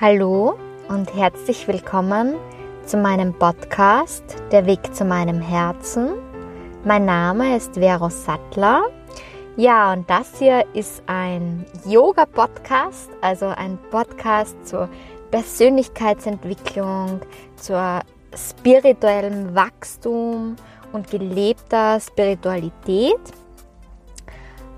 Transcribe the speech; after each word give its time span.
Hallo 0.00 0.54
und 0.88 1.14
herzlich 1.14 1.68
willkommen 1.68 2.36
zu 2.86 2.96
meinem 2.96 3.34
Podcast 3.34 4.24
Der 4.50 4.64
Weg 4.64 4.94
zu 4.94 5.04
meinem 5.04 5.42
Herzen. 5.42 6.14
Mein 6.84 7.04
Name 7.04 7.54
ist 7.54 7.74
Vero 7.74 8.08
Sattler. 8.08 8.84
Ja, 9.56 9.92
und 9.92 10.08
das 10.08 10.38
hier 10.38 10.64
ist 10.72 11.02
ein 11.06 11.66
Yoga-Podcast, 11.84 13.10
also 13.20 13.48
ein 13.48 13.78
Podcast 13.90 14.56
zur 14.66 14.88
Persönlichkeitsentwicklung, 15.30 17.20
zur 17.56 18.00
spirituellen 18.34 19.54
Wachstum 19.54 20.56
und 20.94 21.10
gelebter 21.10 22.00
Spiritualität 22.00 23.20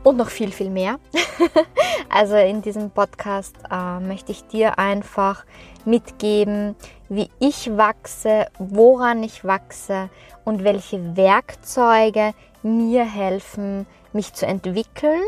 und 0.03 0.17
noch 0.17 0.29
viel, 0.29 0.51
viel 0.51 0.71
mehr. 0.71 0.99
also 2.09 2.35
in 2.35 2.61
diesem 2.61 2.91
Podcast 2.91 3.55
äh, 3.71 4.01
möchte 4.01 4.33
ich 4.33 4.45
dir 4.49 4.77
einfach 4.77 5.45
mitgeben, 5.85 6.75
wie 7.09 7.31
ich 7.39 7.77
wachse, 7.77 8.49
woran 8.59 9.23
ich 9.23 9.45
wachse 9.45 10.11
und 10.45 10.65
welche 10.65 11.17
Werkzeuge 11.17 12.33
mir 12.65 13.05
helfen, 13.05 13.87
mich 14.15 14.33
zu 14.33 14.47
entwickeln 14.47 15.23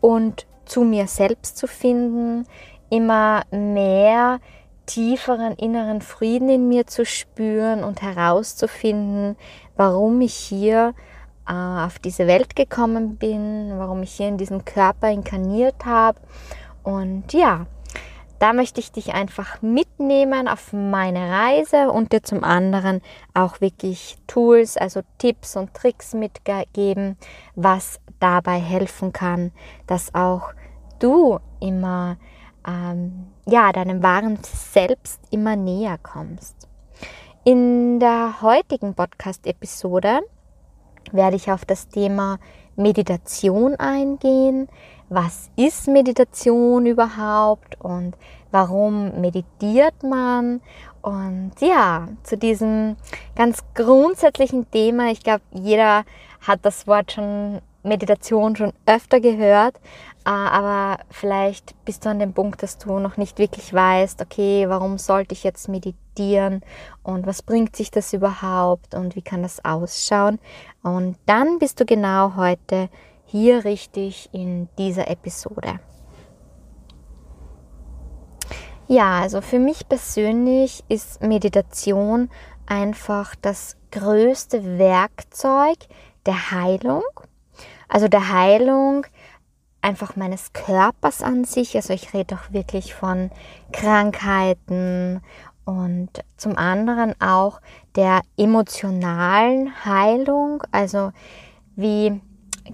und 0.00 0.46
zu 0.64 0.82
mir 0.82 1.06
selbst 1.06 1.56
zu 1.56 1.66
finden, 1.66 2.46
immer 2.90 3.42
mehr 3.50 4.40
tieferen 4.86 5.54
inneren 5.56 6.00
Frieden 6.00 6.48
in 6.48 6.68
mir 6.68 6.86
zu 6.86 7.04
spüren 7.04 7.82
und 7.82 8.02
herauszufinden, 8.02 9.36
warum 9.76 10.20
ich 10.20 10.34
hier 10.34 10.94
äh, 11.48 11.52
auf 11.52 11.98
diese 11.98 12.26
Welt 12.26 12.56
gekommen 12.56 13.16
bin, 13.16 13.72
warum 13.76 14.02
ich 14.02 14.12
hier 14.12 14.28
in 14.28 14.38
diesem 14.38 14.64
Körper 14.64 15.10
inkarniert 15.10 15.84
habe. 15.84 16.18
Und 16.82 17.32
ja, 17.32 17.66
da 18.38 18.52
möchte 18.52 18.80
ich 18.80 18.92
dich 18.92 19.14
einfach 19.14 19.62
mitnehmen 19.62 20.48
auf 20.48 20.72
meine 20.72 21.30
Reise 21.30 21.90
und 21.90 22.12
dir 22.12 22.22
zum 22.22 22.44
anderen 22.44 23.00
auch 23.34 23.60
wirklich 23.60 24.18
Tools, 24.26 24.76
also 24.76 25.00
Tipps 25.18 25.56
und 25.56 25.72
Tricks 25.74 26.14
mitgeben, 26.14 27.16
was 27.54 28.00
dabei 28.20 28.58
helfen 28.58 29.12
kann, 29.12 29.52
dass 29.86 30.14
auch 30.14 30.52
du 30.98 31.38
immer 31.60 32.16
ähm, 32.66 33.28
ja 33.46 33.72
deinem 33.72 34.02
wahren 34.02 34.38
Selbst 34.42 35.20
immer 35.30 35.56
näher 35.56 35.98
kommst. 36.02 36.68
In 37.44 38.00
der 38.00 38.42
heutigen 38.42 38.94
Podcast-Episode 38.94 40.20
werde 41.12 41.36
ich 41.36 41.50
auf 41.50 41.64
das 41.64 41.88
Thema 41.88 42.38
Meditation 42.74 43.76
eingehen. 43.76 44.68
Was 45.08 45.50
ist 45.54 45.86
Meditation 45.86 46.84
überhaupt 46.84 47.80
und 47.80 48.16
warum 48.50 49.20
meditiert 49.20 50.02
man? 50.02 50.60
Und 51.00 51.52
ja, 51.60 52.08
zu 52.24 52.36
diesem 52.36 52.96
ganz 53.36 53.62
grundsätzlichen 53.74 54.68
Thema, 54.70 55.12
ich 55.12 55.22
glaube, 55.22 55.42
jeder 55.52 56.04
hat 56.40 56.60
das 56.62 56.88
Wort 56.88 57.12
schon 57.12 57.60
Meditation 57.84 58.56
schon 58.56 58.72
öfter 58.84 59.20
gehört, 59.20 59.76
äh, 60.24 60.30
aber 60.30 60.98
vielleicht 61.10 61.76
bist 61.84 62.04
du 62.04 62.08
an 62.08 62.18
dem 62.18 62.32
Punkt, 62.32 62.60
dass 62.64 62.78
du 62.78 62.98
noch 62.98 63.16
nicht 63.16 63.38
wirklich 63.38 63.72
weißt, 63.72 64.20
okay, 64.20 64.68
warum 64.68 64.98
sollte 64.98 65.34
ich 65.34 65.44
jetzt 65.44 65.68
meditieren 65.68 66.62
und 67.04 67.28
was 67.28 67.42
bringt 67.42 67.76
sich 67.76 67.92
das 67.92 68.12
überhaupt 68.12 68.96
und 68.96 69.14
wie 69.14 69.22
kann 69.22 69.44
das 69.44 69.64
ausschauen? 69.64 70.40
Und 70.82 71.16
dann 71.26 71.60
bist 71.60 71.78
du 71.78 71.84
genau 71.84 72.34
heute 72.34 72.88
hier 73.36 73.64
richtig 73.64 74.28
in 74.32 74.68
dieser 74.78 75.08
Episode. 75.08 75.80
Ja, 78.88 79.20
also 79.20 79.40
für 79.40 79.58
mich 79.58 79.88
persönlich 79.88 80.84
ist 80.88 81.22
Meditation 81.22 82.30
einfach 82.66 83.34
das 83.34 83.76
größte 83.90 84.78
Werkzeug 84.78 85.76
der 86.24 86.50
Heilung 86.50 87.02
also 87.88 88.08
der 88.08 88.32
Heilung 88.32 89.06
einfach 89.80 90.16
meines 90.16 90.52
Körpers 90.52 91.22
an 91.22 91.44
sich. 91.44 91.76
Also 91.76 91.92
ich 91.92 92.12
rede 92.14 92.34
auch 92.34 92.52
wirklich 92.52 92.94
von 92.94 93.30
Krankheiten 93.72 95.22
und 95.64 96.10
zum 96.36 96.56
anderen 96.56 97.20
auch 97.20 97.60
der 97.94 98.22
emotionalen 98.36 99.84
Heilung, 99.84 100.62
also 100.70 101.12
wie 101.74 102.20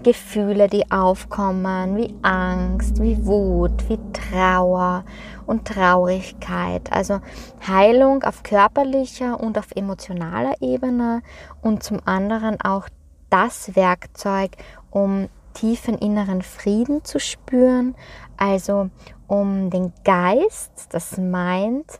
Gefühle, 0.01 0.67
die 0.67 0.89
aufkommen, 0.91 1.95
wie 1.97 2.13
Angst, 2.21 3.01
wie 3.01 3.25
Wut, 3.25 3.89
wie 3.89 3.99
Trauer 4.11 5.03
und 5.45 5.67
Traurigkeit. 5.67 6.91
Also 6.91 7.19
Heilung 7.67 8.23
auf 8.23 8.43
körperlicher 8.43 9.39
und 9.39 9.57
auf 9.57 9.71
emotionaler 9.75 10.55
Ebene 10.61 11.21
und 11.61 11.83
zum 11.83 11.99
anderen 12.05 12.59
auch 12.61 12.87
das 13.29 13.75
Werkzeug, 13.75 14.51
um 14.89 15.29
tiefen 15.53 15.97
inneren 15.97 16.41
Frieden 16.41 17.03
zu 17.03 17.19
spüren, 17.19 17.95
also 18.37 18.89
um 19.27 19.69
den 19.69 19.93
Geist, 20.03 20.87
das 20.91 21.17
Mind 21.17 21.99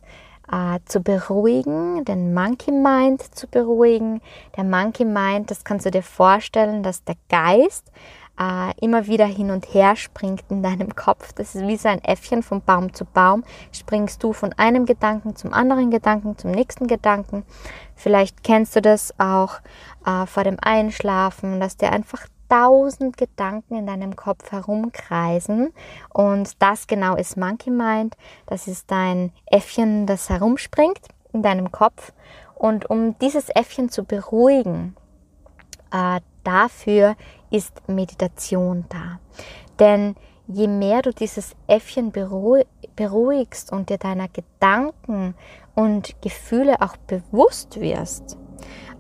äh, 0.54 0.80
zu 0.86 1.02
beruhigen, 1.02 2.06
den 2.06 2.34
Monkey 2.34 2.72
Mind 2.72 3.36
zu 3.36 3.48
beruhigen. 3.48 4.22
Der 4.56 4.64
Monkey 4.64 5.06
Mind, 5.06 5.50
das 5.50 5.64
kannst 5.64 5.86
du 5.86 5.92
dir 5.92 6.04
vorstellen, 6.04 6.84
dass 6.84 7.04
der 7.04 7.16
Geist 7.30 7.92
äh, 8.40 8.74
immer 8.80 9.08
wieder 9.08 9.26
hin 9.26 9.50
und 9.50 9.74
her 9.74 9.96
springt 9.96 10.44
in 10.50 10.62
deinem 10.62 10.96
Kopf. 10.96 11.34
Das 11.34 11.56
ist 11.56 11.68
wie 11.68 11.78
so 11.78 11.90
ein 11.90 12.04
Äffchen 12.04 12.44
von 12.44 12.62
Baum 12.62 12.94
zu 12.94 13.06
Baum. 13.06 13.44
Springst 13.72 14.24
du 14.24 14.34
von 14.34 14.54
einem 14.54 14.86
Gedanken 14.86 15.36
zum 15.36 15.54
anderen 15.54 15.90
Gedanken, 15.90 16.38
zum 16.38 16.52
nächsten 16.52 16.88
Gedanken. 16.88 17.44
Vielleicht 17.96 18.44
kennst 18.44 18.76
du 18.76 18.82
das 18.82 19.14
auch 19.20 19.56
äh, 20.06 20.26
vor 20.28 20.44
dem 20.44 20.58
Einschlafen, 20.62 21.60
dass 21.60 21.78
dir 21.78 21.92
einfach 21.92 22.28
tausend 22.54 23.18
Gedanken 23.18 23.76
in 23.76 23.88
deinem 23.88 24.16
Kopf 24.16 24.52
herumkreisen. 24.52 25.74
Und 26.14 26.62
das 26.62 26.86
genau 26.86 27.16
ist 27.16 27.36
Monkey 27.36 27.72
Mind. 27.72 28.16
Das 28.46 28.68
ist 28.68 28.92
dein 28.92 29.32
Äffchen, 29.48 30.06
das 30.06 30.30
herumspringt 30.30 31.00
in 31.32 31.42
deinem 31.42 31.72
Kopf. 31.72 32.14
Und 32.54 32.90
um 32.90 33.18
dieses 33.18 33.50
Äffchen 33.50 33.90
zu 33.90 34.04
beruhigen, 34.04 34.96
äh, 35.92 36.20
dafür 36.44 37.16
ist 37.50 37.88
Meditation 37.88 38.86
da. 38.90 39.20
Denn 39.80 40.16
je 40.48 40.68
mehr 40.68 41.02
du 41.02 41.12
dieses 41.12 41.56
Äffchen 41.66 42.12
beruhigst 42.12 43.72
und 43.72 43.90
dir 43.90 43.98
deiner 43.98 44.28
Gedanken 44.28 45.34
und 45.74 46.22
Gefühle 46.22 46.82
auch 46.82 46.98
bewusst 46.98 47.82
wirst, 47.82 48.38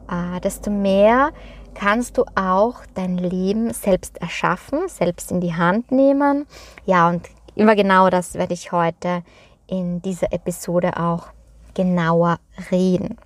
äh, 0.09 0.39
desto 0.41 0.71
mehr 0.71 1.31
kannst 1.73 2.17
du 2.17 2.25
auch 2.35 2.81
dein 2.93 3.17
Leben 3.17 3.73
selbst 3.73 4.19
erschaffen, 4.21 4.87
selbst 4.87 5.31
in 5.31 5.41
die 5.41 5.55
Hand 5.55 5.91
nehmen. 5.91 6.45
Ja, 6.85 7.09
und 7.09 7.27
immer 7.55 7.75
genau 7.75 8.09
das 8.09 8.35
werde 8.35 8.53
ich 8.53 8.71
heute 8.71 9.23
in 9.67 10.01
dieser 10.01 10.31
Episode 10.31 10.97
auch 10.97 11.27
genauer 11.73 12.39
reden. 12.71 13.17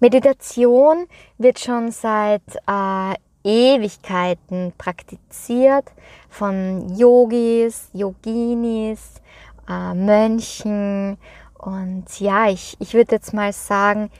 Meditation 0.00 1.06
wird 1.38 1.58
schon 1.60 1.90
seit 1.92 2.42
äh, 2.66 3.14
Ewigkeiten 3.44 4.72
praktiziert 4.76 5.92
von 6.28 6.96
Yogis, 6.96 7.88
Yoginis, 7.92 9.20
äh, 9.68 9.94
Mönchen. 9.94 11.18
Und 11.58 12.20
ja, 12.20 12.48
ich, 12.48 12.76
ich 12.80 12.94
würde 12.94 13.14
jetzt 13.14 13.32
mal 13.32 13.52
sagen, 13.52 14.10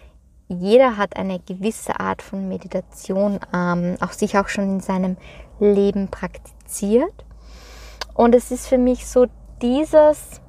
jeder 0.52 0.96
hat 0.96 1.16
eine 1.16 1.38
gewisse 1.40 1.98
Art 1.98 2.22
von 2.22 2.48
Meditation 2.48 3.40
ähm, 3.54 3.96
auch 4.00 4.12
sich 4.12 4.38
auch 4.38 4.48
schon 4.48 4.64
in 4.64 4.80
seinem 4.80 5.16
Leben 5.58 6.08
praktiziert. 6.08 7.24
Und 8.14 8.34
es 8.34 8.50
ist 8.50 8.66
für 8.66 8.78
mich 8.78 9.06
so 9.06 9.26
dieses 9.62 10.40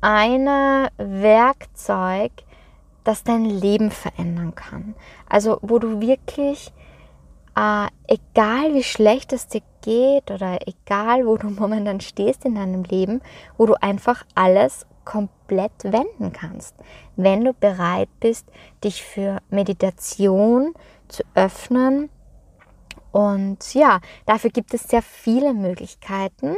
eine 0.00 0.88
Werkzeug, 0.96 2.32
das 3.04 3.24
dein 3.24 3.44
Leben 3.44 3.90
verändern 3.90 4.54
kann. 4.54 4.94
Also 5.28 5.58
wo 5.62 5.78
du 5.78 6.00
wirklich, 6.00 6.72
äh, 7.56 7.86
egal 8.06 8.74
wie 8.74 8.82
schlecht 8.82 9.32
es 9.32 9.48
dir 9.48 9.62
geht 9.82 10.30
oder 10.30 10.58
egal 10.66 11.26
wo 11.26 11.36
du 11.36 11.48
momentan 11.50 12.00
stehst 12.00 12.44
in 12.44 12.54
deinem 12.54 12.84
Leben, 12.84 13.22
wo 13.56 13.66
du 13.66 13.74
einfach 13.80 14.24
alles 14.34 14.86
komplett 15.04 15.72
wenden 15.84 16.32
kannst, 16.32 16.74
wenn 17.16 17.44
du 17.44 17.52
bereit 17.52 18.08
bist, 18.20 18.46
dich 18.84 19.02
für 19.02 19.38
Meditation 19.50 20.74
zu 21.08 21.22
öffnen. 21.34 22.10
Und 23.12 23.74
ja, 23.74 24.00
dafür 24.26 24.50
gibt 24.50 24.72
es 24.74 24.84
sehr 24.84 25.02
viele 25.02 25.52
Möglichkeiten. 25.52 26.54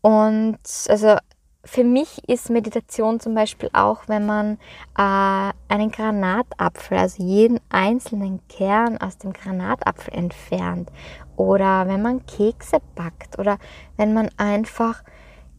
Und 0.00 0.58
also 0.88 1.16
für 1.64 1.84
mich 1.84 2.28
ist 2.28 2.50
Meditation 2.50 3.20
zum 3.20 3.34
Beispiel 3.34 3.70
auch, 3.72 4.02
wenn 4.06 4.26
man 4.26 4.58
äh, 4.98 5.52
einen 5.68 5.90
Granatapfel, 5.90 6.98
also 6.98 7.22
jeden 7.22 7.58
einzelnen 7.70 8.46
Kern 8.48 8.98
aus 8.98 9.18
dem 9.18 9.32
Granatapfel 9.32 10.14
entfernt 10.14 10.90
oder 11.36 11.88
wenn 11.88 12.02
man 12.02 12.26
Kekse 12.26 12.78
backt 12.94 13.38
oder 13.38 13.58
wenn 13.96 14.12
man 14.12 14.30
einfach 14.36 15.02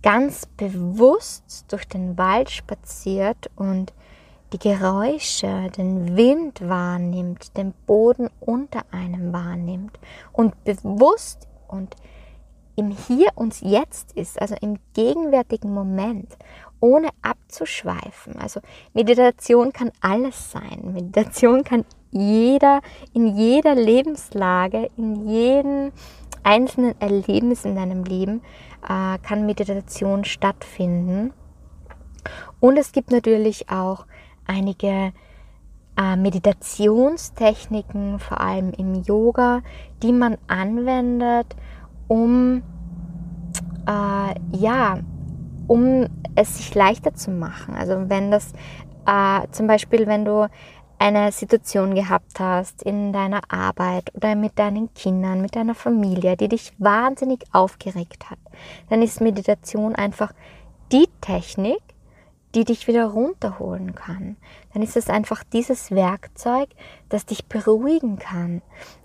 ganz 0.05 0.45
bewusst 0.45 1.65
durch 1.69 1.87
den 1.87 2.15
Wald 2.15 2.51
spaziert 2.51 3.49
und 3.55 3.91
die 4.53 4.59
Geräusche, 4.59 5.71
den 5.75 6.15
Wind 6.15 6.61
wahrnimmt, 6.61 7.57
den 7.57 7.73
Boden 7.87 8.29
unter 8.39 8.83
einem 8.91 9.33
wahrnimmt 9.33 9.97
und 10.31 10.63
bewusst 10.63 11.47
und 11.67 11.95
im 12.75 12.91
Hier 12.91 13.29
und 13.33 13.59
Jetzt 13.61 14.11
ist, 14.11 14.39
also 14.39 14.53
im 14.61 14.77
gegenwärtigen 14.93 15.73
Moment, 15.73 16.37
ohne 16.79 17.09
abzuschweifen. 17.23 18.37
Also 18.37 18.59
Meditation 18.93 19.73
kann 19.73 19.91
alles 20.01 20.51
sein. 20.51 20.91
Meditation 20.93 21.63
kann 21.63 21.83
jeder, 22.11 22.81
in 23.13 23.35
jeder 23.35 23.73
Lebenslage, 23.73 24.91
in 24.97 25.27
jedem 25.27 25.91
einzelnen 26.43 26.93
Erlebnis 27.01 27.65
in 27.65 27.75
deinem 27.75 28.03
Leben 28.03 28.41
äh, 28.87 29.17
kann 29.19 29.45
Meditation 29.45 30.25
stattfinden. 30.25 31.33
Und 32.59 32.77
es 32.77 32.91
gibt 32.91 33.11
natürlich 33.11 33.69
auch 33.69 34.07
einige 34.47 35.13
äh, 35.97 36.15
Meditationstechniken, 36.15 38.19
vor 38.19 38.41
allem 38.41 38.71
im 38.71 39.03
Yoga, 39.03 39.61
die 40.01 40.11
man 40.11 40.37
anwendet, 40.47 41.55
um 42.07 42.63
äh, 43.87 44.57
ja, 44.57 44.99
um 45.67 46.07
es 46.35 46.57
sich 46.57 46.75
leichter 46.75 47.13
zu 47.13 47.31
machen. 47.31 47.75
Also 47.75 48.09
wenn 48.09 48.31
das 48.31 48.53
äh, 49.05 49.47
zum 49.51 49.67
Beispiel, 49.67 50.07
wenn 50.07 50.25
du 50.25 50.49
eine 50.99 51.31
Situation 51.31 51.95
gehabt 51.95 52.39
hast 52.39 52.83
in 52.83 53.11
deiner 53.13 53.41
Arbeit 53.51 54.13
oder 54.15 54.35
mit 54.35 54.57
deinen 54.57 54.93
Kindern, 54.93 55.41
mit 55.41 55.55
deiner 55.55 55.75
Familie, 55.75 56.37
die 56.37 56.47
dich 56.47 56.73
wahnsinnig 56.77 57.43
aufgeregt 57.51 58.29
hat, 58.29 58.39
dann 58.89 59.01
ist 59.01 59.21
Meditation 59.21 59.95
einfach 59.95 60.31
die 60.91 61.07
Technik, 61.21 61.81
die 62.55 62.63
dich 62.63 62.87
wieder 62.87 63.05
runterholen 63.07 63.95
kann. 63.95 64.37
Dann 64.73 64.81
ist 64.81 64.95
es 64.95 65.09
einfach 65.09 65.43
dieses 65.43 65.91
Werkzeug, 65.91 66.69
das 67.09 67.25
dich 67.25 67.45
beruhigen 67.45 68.17
kann 68.17 68.61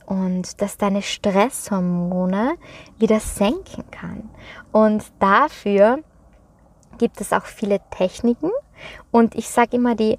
und 0.06 0.62
das 0.62 0.76
deine 0.76 1.02
Stresshormone 1.02 2.54
wieder 2.98 3.19
senken 3.19 3.84
kann. 3.90 4.31
Und 4.70 5.04
dafür 5.19 5.98
gibt 6.98 7.20
es 7.20 7.32
auch 7.32 7.44
viele 7.44 7.81
Techniken. 7.90 8.50
Und 9.10 9.34
ich 9.34 9.48
sage 9.48 9.76
immer, 9.76 9.96
die, 9.96 10.19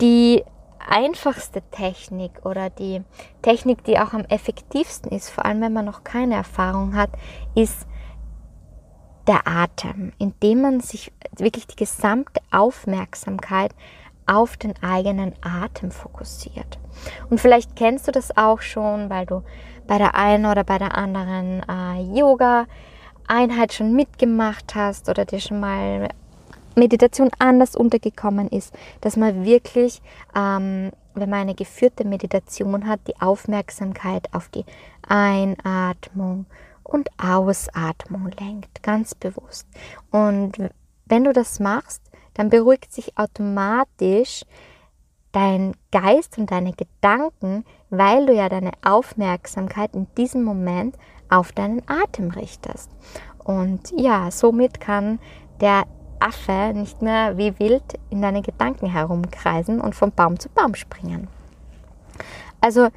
die 0.00 0.44
einfachste 0.78 1.62
Technik 1.70 2.44
oder 2.44 2.70
die 2.70 3.02
Technik, 3.42 3.84
die 3.84 3.98
auch 3.98 4.12
am 4.12 4.24
effektivsten 4.24 5.10
ist, 5.10 5.30
vor 5.30 5.44
allem 5.44 5.60
wenn 5.60 5.72
man 5.72 5.84
noch 5.84 6.04
keine 6.04 6.34
Erfahrung 6.34 6.94
hat, 6.94 7.10
ist 7.54 7.86
der 9.26 9.46
Atem, 9.46 10.12
indem 10.18 10.62
man 10.62 10.80
sich 10.80 11.12
wirklich 11.36 11.66
die 11.66 11.76
gesamte 11.76 12.40
Aufmerksamkeit 12.52 13.74
auf 14.26 14.56
den 14.56 14.74
eigenen 14.82 15.34
Atem 15.40 15.90
fokussiert. 15.90 16.78
Und 17.30 17.40
vielleicht 17.40 17.76
kennst 17.76 18.08
du 18.08 18.12
das 18.12 18.36
auch 18.36 18.60
schon, 18.60 19.10
weil 19.10 19.26
du 19.26 19.42
bei 19.86 19.98
der 19.98 20.14
einen 20.14 20.46
oder 20.46 20.64
bei 20.64 20.78
der 20.78 20.96
anderen 20.96 21.62
äh, 21.68 22.18
Yoga-Einheit 22.18 23.72
schon 23.72 23.94
mitgemacht 23.94 24.74
hast 24.74 25.08
oder 25.08 25.24
dir 25.24 25.40
schon 25.40 25.60
mal 25.60 26.08
Meditation 26.76 27.30
anders 27.38 27.74
untergekommen 27.74 28.48
ist, 28.48 28.74
dass 29.00 29.16
man 29.16 29.44
wirklich, 29.44 30.02
ähm, 30.34 30.92
wenn 31.14 31.30
man 31.30 31.40
eine 31.40 31.54
geführte 31.54 32.04
Meditation 32.04 32.86
hat, 32.86 33.00
die 33.08 33.20
Aufmerksamkeit 33.20 34.28
auf 34.32 34.48
die 34.48 34.64
Einatmung 35.08 36.46
und 36.82 37.08
Ausatmung 37.18 38.30
lenkt, 38.38 38.82
ganz 38.82 39.14
bewusst. 39.14 39.66
Und 40.10 40.52
wenn 41.06 41.24
du 41.24 41.32
das 41.32 41.60
machst, 41.60 42.02
dann 42.34 42.50
beruhigt 42.50 42.92
sich 42.92 43.16
automatisch 43.16 44.44
dein 45.32 45.74
Geist 45.90 46.38
und 46.38 46.50
deine 46.50 46.72
Gedanken, 46.72 47.64
weil 47.90 48.26
du 48.26 48.34
ja 48.34 48.48
deine 48.48 48.72
Aufmerksamkeit 48.82 49.94
in 49.94 50.06
diesem 50.16 50.44
Moment 50.44 50.96
auf 51.28 51.52
deinen 51.52 51.82
Atem 51.86 52.30
richtest. 52.30 52.90
Und 53.42 53.90
ja, 53.96 54.30
somit 54.30 54.80
kann 54.80 55.18
der 55.60 55.84
Affe 56.20 56.72
nicht 56.74 57.02
mehr 57.02 57.36
wie 57.36 57.58
wild 57.58 57.98
in 58.10 58.22
deine 58.22 58.42
Gedanken 58.42 58.86
herumkreisen 58.86 59.80
und 59.80 59.94
von 59.94 60.12
Baum 60.12 60.38
zu 60.38 60.48
Baum 60.48 60.74
springen. 60.74 61.28
Also 62.60 62.88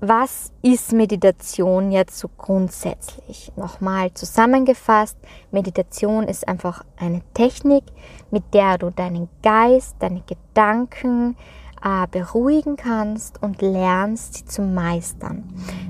was 0.00 0.52
ist 0.60 0.92
Meditation 0.92 1.90
jetzt 1.90 2.18
so 2.18 2.28
grundsätzlich? 2.28 3.50
Nochmal 3.56 4.12
zusammengefasst, 4.12 5.16
Meditation 5.50 6.24
ist 6.24 6.46
einfach 6.46 6.84
eine 6.98 7.22
Technik, 7.32 7.82
mit 8.30 8.52
der 8.52 8.76
du 8.76 8.90
deinen 8.90 9.30
Geist, 9.42 9.96
deine 10.00 10.22
Gedanken 10.26 11.34
äh, 11.82 12.06
beruhigen 12.10 12.76
kannst 12.76 13.42
und 13.42 13.62
lernst, 13.62 14.34
sie 14.34 14.44
zu 14.44 14.60
meistern. 14.60 15.44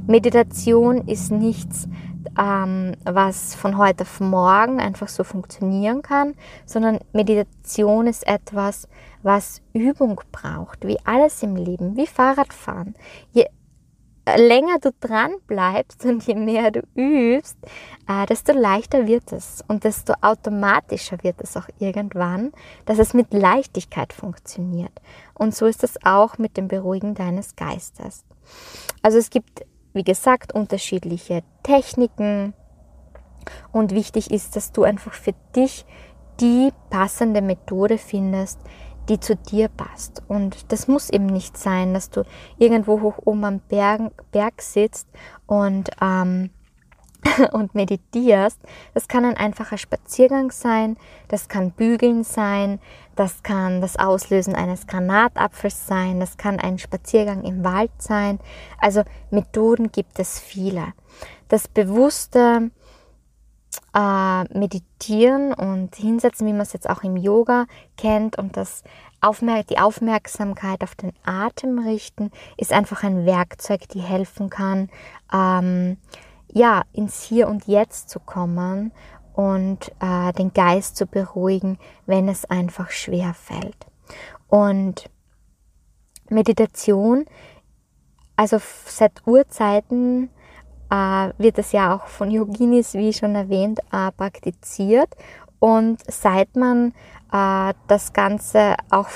Meditation 0.06 1.08
ist 1.08 1.32
nichts, 1.32 1.88
ähm, 2.38 2.92
was 3.04 3.54
von 3.54 3.78
heute 3.78 4.02
auf 4.02 4.20
morgen 4.20 4.80
einfach 4.80 5.08
so 5.08 5.24
funktionieren 5.24 6.02
kann, 6.02 6.34
sondern 6.64 7.00
Meditation 7.12 8.06
ist 8.06 8.26
etwas, 8.26 8.88
was 9.22 9.62
Übung 9.72 10.20
braucht, 10.32 10.86
wie 10.86 10.98
alles 11.04 11.42
im 11.42 11.56
Leben, 11.56 11.96
wie 11.96 12.06
Fahrradfahren. 12.06 12.94
Je 13.32 13.46
länger 14.34 14.78
du 14.80 14.90
dran 15.00 15.34
bleibst 15.46 16.04
und 16.04 16.26
je 16.26 16.34
mehr 16.34 16.70
du 16.72 16.82
übst, 16.96 17.56
äh, 18.08 18.26
desto 18.26 18.52
leichter 18.52 19.06
wird 19.06 19.32
es 19.32 19.62
und 19.68 19.84
desto 19.84 20.14
automatischer 20.20 21.22
wird 21.22 21.40
es 21.40 21.56
auch 21.56 21.68
irgendwann, 21.78 22.52
dass 22.86 22.98
es 22.98 23.14
mit 23.14 23.32
Leichtigkeit 23.32 24.12
funktioniert. 24.12 24.92
Und 25.34 25.54
so 25.54 25.66
ist 25.66 25.84
es 25.84 25.94
auch 26.04 26.38
mit 26.38 26.56
dem 26.56 26.66
Beruhigen 26.66 27.14
deines 27.14 27.54
Geistes. 27.54 28.24
Also 29.02 29.18
es 29.18 29.30
gibt, 29.30 29.64
wie 29.96 30.04
gesagt, 30.04 30.54
unterschiedliche 30.54 31.42
Techniken 31.62 32.54
und 33.72 33.92
wichtig 33.92 34.30
ist, 34.30 34.54
dass 34.54 34.72
du 34.72 34.84
einfach 34.84 35.12
für 35.12 35.34
dich 35.54 35.84
die 36.40 36.70
passende 36.90 37.40
Methode 37.40 37.98
findest, 37.98 38.60
die 39.08 39.18
zu 39.18 39.36
dir 39.36 39.68
passt. 39.68 40.22
Und 40.28 40.70
das 40.72 40.88
muss 40.88 41.10
eben 41.10 41.26
nicht 41.26 41.56
sein, 41.56 41.94
dass 41.94 42.10
du 42.10 42.24
irgendwo 42.58 43.00
hoch 43.00 43.18
oben 43.24 43.44
am 43.44 43.60
Berg, 43.60 44.12
Berg 44.32 44.60
sitzt 44.60 45.08
und, 45.46 45.90
ähm, 46.02 46.50
und 47.52 47.74
meditierst. 47.74 48.60
Das 48.94 49.08
kann 49.08 49.24
ein 49.24 49.36
einfacher 49.36 49.78
Spaziergang 49.78 50.50
sein, 50.50 50.96
das 51.28 51.48
kann 51.48 51.72
Bügeln 51.72 52.24
sein, 52.24 52.80
das 53.14 53.42
kann 53.42 53.80
das 53.80 53.98
Auslösen 53.98 54.54
eines 54.54 54.86
Granatapfels 54.86 55.86
sein, 55.86 56.20
das 56.20 56.36
kann 56.36 56.58
ein 56.60 56.78
Spaziergang 56.78 57.44
im 57.44 57.64
Wald 57.64 57.90
sein. 57.98 58.38
Also 58.78 59.02
Methoden 59.30 59.92
gibt 59.92 60.18
es 60.18 60.38
viele. 60.38 60.92
Das 61.48 61.68
bewusste 61.68 62.70
äh, 63.94 64.58
meditieren 64.58 65.52
und 65.52 65.94
hinsetzen, 65.96 66.46
wie 66.46 66.52
man 66.52 66.62
es 66.62 66.72
jetzt 66.72 66.88
auch 66.88 67.02
im 67.02 67.16
Yoga 67.16 67.66
kennt 67.96 68.38
und 68.38 68.56
das 68.56 68.82
Aufmer 69.20 69.62
die 69.64 69.78
Aufmerksamkeit 69.78 70.82
auf 70.82 70.94
den 70.94 71.12
Atem 71.24 71.78
richten, 71.78 72.30
ist 72.56 72.72
einfach 72.72 73.02
ein 73.02 73.24
Werkzeug, 73.24 73.88
die 73.88 74.00
helfen 74.00 74.50
kann, 74.50 74.90
ähm, 75.32 75.96
ja, 76.56 76.84
ins 76.92 77.22
Hier 77.22 77.48
und 77.48 77.66
Jetzt 77.66 78.08
zu 78.08 78.18
kommen 78.18 78.90
und 79.34 79.92
äh, 80.00 80.32
den 80.32 80.54
Geist 80.54 80.96
zu 80.96 81.06
beruhigen, 81.06 81.78
wenn 82.06 82.30
es 82.30 82.46
einfach 82.46 82.90
schwer 82.90 83.34
fällt. 83.34 83.76
Und 84.48 85.10
Meditation, 86.30 87.26
also 88.36 88.58
seit 88.86 89.26
Urzeiten 89.26 90.30
äh, 90.90 91.28
wird 91.36 91.58
es 91.58 91.72
ja 91.72 91.94
auch 91.94 92.06
von 92.06 92.30
Yoginis, 92.30 92.94
wie 92.94 93.12
schon 93.12 93.34
erwähnt, 93.34 93.80
äh, 93.92 94.10
praktiziert. 94.12 95.10
Und 95.58 96.00
seit 96.10 96.56
man 96.56 96.94
äh, 97.32 97.74
das 97.86 98.14
Ganze 98.14 98.76
auch 98.88 99.08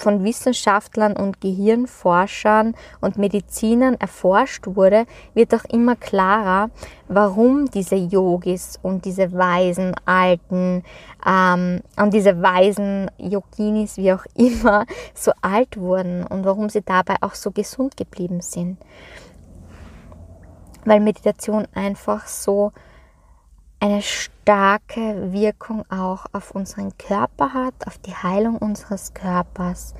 von 0.00 0.24
Wissenschaftlern 0.24 1.16
und 1.16 1.40
Gehirnforschern 1.40 2.74
und 3.00 3.18
Medizinern 3.18 3.94
erforscht 3.94 4.66
wurde, 4.66 5.06
wird 5.34 5.54
auch 5.54 5.64
immer 5.64 5.96
klarer, 5.96 6.70
warum 7.08 7.70
diese 7.70 7.96
Yogis 7.96 8.78
und 8.82 9.04
diese 9.04 9.32
weisen 9.32 9.94
Alten 10.04 10.82
ähm, 11.26 11.82
und 11.96 12.14
diese 12.14 12.42
weisen 12.42 13.10
Yoginis, 13.18 13.96
wie 13.96 14.12
auch 14.12 14.24
immer, 14.34 14.86
so 15.14 15.32
alt 15.42 15.76
wurden 15.76 16.24
und 16.26 16.44
warum 16.44 16.68
sie 16.68 16.82
dabei 16.82 17.16
auch 17.20 17.34
so 17.34 17.50
gesund 17.50 17.96
geblieben 17.96 18.40
sind. 18.40 18.78
Weil 20.84 21.00
Meditation 21.00 21.66
einfach 21.74 22.26
so 22.26 22.72
eine 23.80 24.02
starke 24.02 25.32
Wirkung 25.32 25.84
auch 25.90 26.26
auf 26.32 26.52
unseren 26.52 26.96
Körper 26.98 27.52
hat, 27.52 27.74
auf 27.86 27.98
die 27.98 28.14
Heilung 28.14 28.56
unseres 28.58 29.12
Körpers 29.12 29.94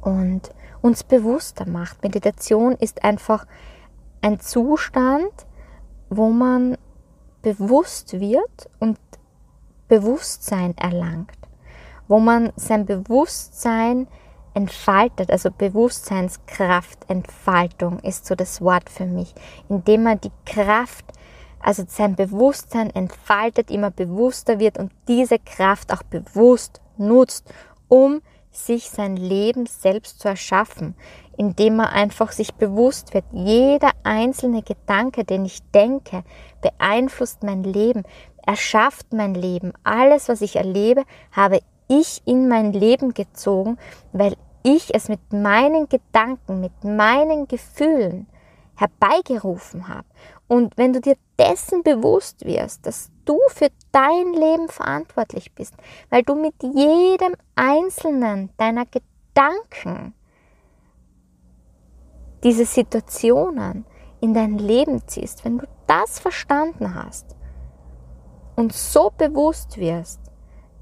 und 0.00 0.50
uns 0.82 1.04
bewusster 1.04 1.66
macht. 1.66 2.02
Meditation 2.02 2.72
ist 2.72 3.04
einfach 3.04 3.46
ein 4.20 4.40
Zustand, 4.40 5.32
wo 6.10 6.30
man 6.30 6.76
bewusst 7.42 8.20
wird 8.20 8.70
und 8.78 8.98
Bewusstsein 9.88 10.76
erlangt, 10.76 11.36
wo 12.08 12.18
man 12.18 12.52
sein 12.56 12.86
Bewusstsein 12.86 14.08
entfaltet, 14.54 15.30
also 15.30 15.50
Bewusstseinskraft, 15.50 17.08
Entfaltung 17.08 17.98
ist 18.00 18.26
so 18.26 18.34
das 18.34 18.60
Wort 18.60 18.90
für 18.90 19.06
mich, 19.06 19.34
indem 19.68 20.04
man 20.04 20.20
die 20.20 20.32
Kraft, 20.44 21.04
also 21.62 21.84
sein 21.86 22.16
Bewusstsein 22.16 22.90
entfaltet, 22.90 23.70
immer 23.70 23.90
bewusster 23.90 24.58
wird 24.58 24.78
und 24.78 24.92
diese 25.08 25.38
Kraft 25.38 25.92
auch 25.92 26.02
bewusst 26.02 26.80
nutzt, 26.96 27.52
um 27.88 28.20
sich 28.50 28.90
sein 28.90 29.16
Leben 29.16 29.66
selbst 29.66 30.20
zu 30.20 30.28
erschaffen, 30.28 30.94
indem 31.36 31.76
man 31.76 31.86
einfach 31.86 32.32
sich 32.32 32.54
bewusst 32.54 33.14
wird, 33.14 33.24
jeder 33.32 33.90
einzelne 34.02 34.62
Gedanke, 34.62 35.24
den 35.24 35.44
ich 35.44 35.62
denke, 35.74 36.22
beeinflusst 36.60 37.42
mein 37.42 37.64
Leben, 37.64 38.02
erschafft 38.46 39.12
mein 39.12 39.34
Leben. 39.34 39.72
Alles, 39.84 40.28
was 40.28 40.42
ich 40.42 40.56
erlebe, 40.56 41.04
habe 41.32 41.60
ich 41.88 42.22
in 42.26 42.48
mein 42.48 42.72
Leben 42.72 43.14
gezogen, 43.14 43.78
weil 44.12 44.36
ich 44.62 44.94
es 44.94 45.08
mit 45.08 45.32
meinen 45.32 45.88
Gedanken, 45.88 46.60
mit 46.60 46.84
meinen 46.84 47.48
Gefühlen 47.48 48.26
herbeigerufen 48.76 49.88
habe. 49.88 50.06
Und 50.52 50.76
wenn 50.76 50.92
du 50.92 51.00
dir 51.00 51.16
dessen 51.38 51.82
bewusst 51.82 52.44
wirst, 52.44 52.84
dass 52.84 53.10
du 53.24 53.38
für 53.48 53.70
dein 53.90 54.34
Leben 54.34 54.68
verantwortlich 54.68 55.54
bist, 55.54 55.72
weil 56.10 56.24
du 56.24 56.34
mit 56.34 56.52
jedem 56.62 57.34
einzelnen 57.54 58.50
deiner 58.58 58.84
Gedanken 58.84 60.12
diese 62.42 62.66
Situationen 62.66 63.86
in 64.20 64.34
dein 64.34 64.58
Leben 64.58 65.00
ziehst, 65.08 65.42
wenn 65.46 65.56
du 65.56 65.66
das 65.86 66.18
verstanden 66.18 66.94
hast 66.94 67.34
und 68.54 68.74
so 68.74 69.10
bewusst 69.16 69.78
wirst, 69.78 70.20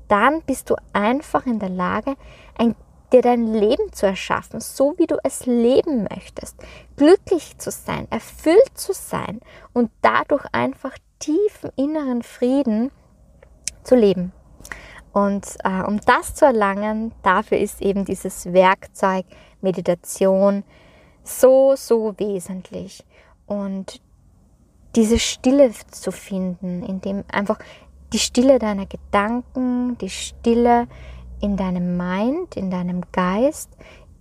dann 0.08 0.42
bist 0.42 0.68
du 0.68 0.74
einfach 0.92 1.46
in 1.46 1.60
der 1.60 1.70
Lage, 1.70 2.16
ein, 2.58 2.74
dir 3.12 3.22
dein 3.22 3.52
Leben 3.52 3.92
zu 3.92 4.06
erschaffen, 4.06 4.60
so 4.60 4.94
wie 4.98 5.06
du 5.06 5.16
es 5.24 5.46
leben 5.46 6.06
möchtest, 6.10 6.56
glücklich 6.96 7.58
zu 7.58 7.70
sein, 7.70 8.06
erfüllt 8.10 8.70
zu 8.74 8.92
sein 8.92 9.40
und 9.72 9.90
dadurch 10.02 10.44
einfach 10.52 10.96
tiefen 11.18 11.70
inneren 11.76 12.22
Frieden 12.22 12.90
zu 13.82 13.96
leben. 13.96 14.32
Und 15.12 15.56
äh, 15.64 15.82
um 15.82 16.00
das 16.00 16.34
zu 16.34 16.44
erlangen, 16.44 17.12
dafür 17.22 17.58
ist 17.58 17.82
eben 17.82 18.04
dieses 18.04 18.52
Werkzeug 18.52 19.24
Meditation 19.60 20.64
so, 21.24 21.74
so 21.76 22.14
wesentlich. 22.18 23.04
Und 23.46 24.00
diese 24.94 25.18
Stille 25.18 25.72
zu 25.90 26.12
finden, 26.12 26.82
in 26.82 27.00
dem 27.00 27.24
einfach 27.30 27.58
die 28.12 28.18
Stille 28.18 28.58
deiner 28.58 28.86
Gedanken, 28.86 29.96
die 29.98 30.10
Stille 30.10 30.88
in 31.40 31.56
deinem 31.56 31.96
Mind, 31.96 32.56
in 32.56 32.70
deinem 32.70 33.02
Geist, 33.12 33.70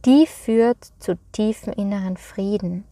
die 0.05 0.25
führt 0.25 0.91
zu 0.99 1.17
tiefem 1.31 1.73
inneren 1.73 2.17
Frieden, 2.17 2.85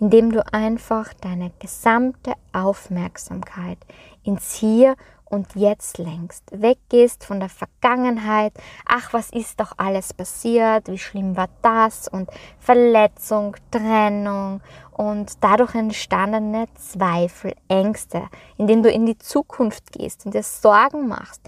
indem 0.00 0.32
du 0.32 0.44
einfach 0.52 1.12
deine 1.14 1.50
gesamte 1.58 2.32
Aufmerksamkeit 2.52 3.78
ins 4.24 4.54
Hier 4.54 4.96
und 5.28 5.56
Jetzt 5.56 5.98
lenkst, 5.98 6.44
weggehst 6.52 7.24
von 7.24 7.40
der 7.40 7.48
Vergangenheit, 7.48 8.52
ach, 8.86 9.12
was 9.12 9.30
ist 9.30 9.58
doch 9.60 9.72
alles 9.76 10.14
passiert, 10.14 10.88
wie 10.88 10.98
schlimm 10.98 11.36
war 11.36 11.48
das? 11.62 12.06
Und 12.06 12.30
Verletzung, 12.60 13.56
Trennung 13.70 14.60
und 14.92 15.32
dadurch 15.40 15.74
entstandene 15.74 16.66
Zweifel, 16.76 17.54
Ängste, 17.68 18.22
indem 18.56 18.82
du 18.84 18.90
in 18.90 19.04
die 19.04 19.18
Zukunft 19.18 19.92
gehst 19.92 20.24
und 20.24 20.34
dir 20.34 20.44
Sorgen 20.44 21.08
machst 21.08 21.42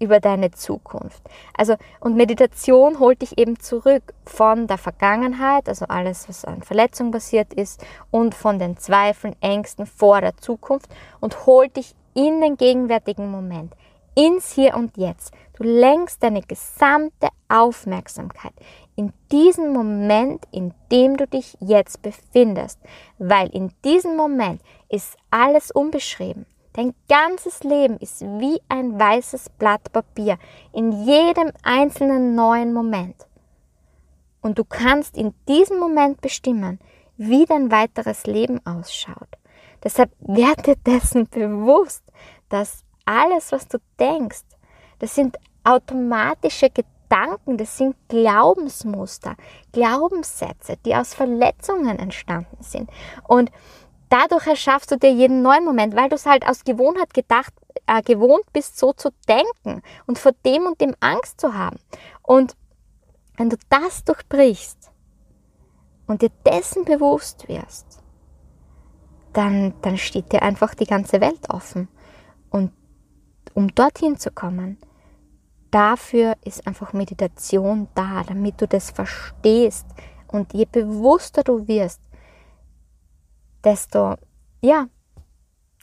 über 0.00 0.18
deine 0.18 0.50
Zukunft. 0.50 1.22
Also, 1.56 1.76
und 2.00 2.16
Meditation 2.16 2.98
holt 2.98 3.22
dich 3.22 3.38
eben 3.38 3.60
zurück 3.60 4.14
von 4.24 4.66
der 4.66 4.78
Vergangenheit, 4.78 5.68
also 5.68 5.84
alles, 5.86 6.28
was 6.28 6.44
an 6.44 6.62
Verletzung 6.62 7.10
passiert 7.10 7.54
ist, 7.54 7.84
und 8.10 8.34
von 8.34 8.58
den 8.58 8.76
Zweifeln, 8.76 9.36
Ängsten 9.40 9.86
vor 9.86 10.20
der 10.20 10.36
Zukunft 10.38 10.88
und 11.20 11.46
holt 11.46 11.76
dich 11.76 11.94
in 12.14 12.40
den 12.40 12.56
gegenwärtigen 12.56 13.30
Moment, 13.30 13.74
ins 14.16 14.52
Hier 14.52 14.74
und 14.74 14.96
Jetzt. 14.96 15.32
Du 15.56 15.62
lenkst 15.62 16.22
deine 16.22 16.40
gesamte 16.40 17.28
Aufmerksamkeit 17.48 18.54
in 19.00 19.14
diesen 19.32 19.72
Moment, 19.72 20.44
in 20.50 20.74
dem 20.92 21.16
du 21.16 21.26
dich 21.26 21.56
jetzt 21.60 22.02
befindest, 22.02 22.78
weil 23.18 23.48
in 23.48 23.72
diesem 23.82 24.14
Moment 24.14 24.60
ist 24.90 25.16
alles 25.30 25.70
unbeschrieben. 25.70 26.44
Dein 26.72 26.94
ganzes 27.08 27.64
Leben 27.64 27.96
ist 27.98 28.22
wie 28.22 28.60
ein 28.68 28.98
weißes 28.98 29.50
Blatt 29.58 29.92
Papier 29.92 30.38
in 30.72 30.92
jedem 31.04 31.50
einzelnen 31.62 32.34
neuen 32.34 32.72
Moment. 32.72 33.26
Und 34.40 34.58
du 34.58 34.64
kannst 34.64 35.16
in 35.16 35.34
diesem 35.48 35.78
Moment 35.78 36.20
bestimmen, 36.20 36.78
wie 37.16 37.44
dein 37.44 37.70
weiteres 37.70 38.24
Leben 38.26 38.64
ausschaut. 38.64 39.28
Deshalb 39.82 40.10
werde 40.20 40.76
dessen 40.76 41.28
bewusst, 41.28 42.04
dass 42.48 42.84
alles, 43.04 43.52
was 43.52 43.66
du 43.68 43.78
denkst, 43.98 44.44
das 44.98 45.14
sind 45.14 45.36
automatische 45.64 46.70
Gedanken, 46.70 47.56
das 47.56 47.76
sind 47.76 47.96
Glaubensmuster, 48.08 49.34
Glaubenssätze, 49.72 50.76
die 50.84 50.94
aus 50.94 51.14
Verletzungen 51.14 51.98
entstanden 51.98 52.62
sind. 52.62 52.90
Und 53.26 53.50
dadurch 54.10 54.46
erschaffst 54.46 54.90
du 54.90 54.98
dir 54.98 55.12
jeden 55.12 55.40
neuen 55.40 55.64
Moment, 55.64 55.96
weil 55.96 56.10
du 56.10 56.16
es 56.16 56.26
halt 56.26 56.46
aus 56.46 56.64
Gewohnheit 56.64 57.14
gedacht, 57.14 57.54
äh, 57.86 58.02
gewohnt 58.02 58.52
bist, 58.52 58.78
so 58.78 58.92
zu 58.92 59.10
denken 59.28 59.82
und 60.06 60.18
vor 60.18 60.32
dem 60.44 60.66
und 60.66 60.80
dem 60.80 60.94
Angst 61.00 61.40
zu 61.40 61.54
haben. 61.54 61.78
Und 62.22 62.56
wenn 63.36 63.48
du 63.48 63.56
das 63.70 64.04
durchbrichst 64.04 64.90
und 66.06 66.20
dir 66.20 66.30
dessen 66.44 66.84
bewusst 66.84 67.48
wirst, 67.48 68.02
dann, 69.32 69.74
dann 69.82 69.96
steht 69.96 70.32
dir 70.32 70.42
einfach 70.42 70.74
die 70.74 70.86
ganze 70.86 71.20
Welt 71.20 71.48
offen. 71.48 71.88
Und 72.50 72.72
um 73.54 73.72
dorthin 73.74 74.18
zu 74.18 74.30
kommen, 74.30 74.78
dafür 75.70 76.34
ist 76.44 76.66
einfach 76.66 76.92
Meditation 76.92 77.88
da, 77.94 78.24
damit 78.24 78.60
du 78.60 78.66
das 78.66 78.90
verstehst. 78.90 79.86
Und 80.26 80.52
je 80.52 80.64
bewusster 80.64 81.44
du 81.44 81.66
wirst, 81.68 82.00
desto, 83.64 84.16
ja, 84.60 84.86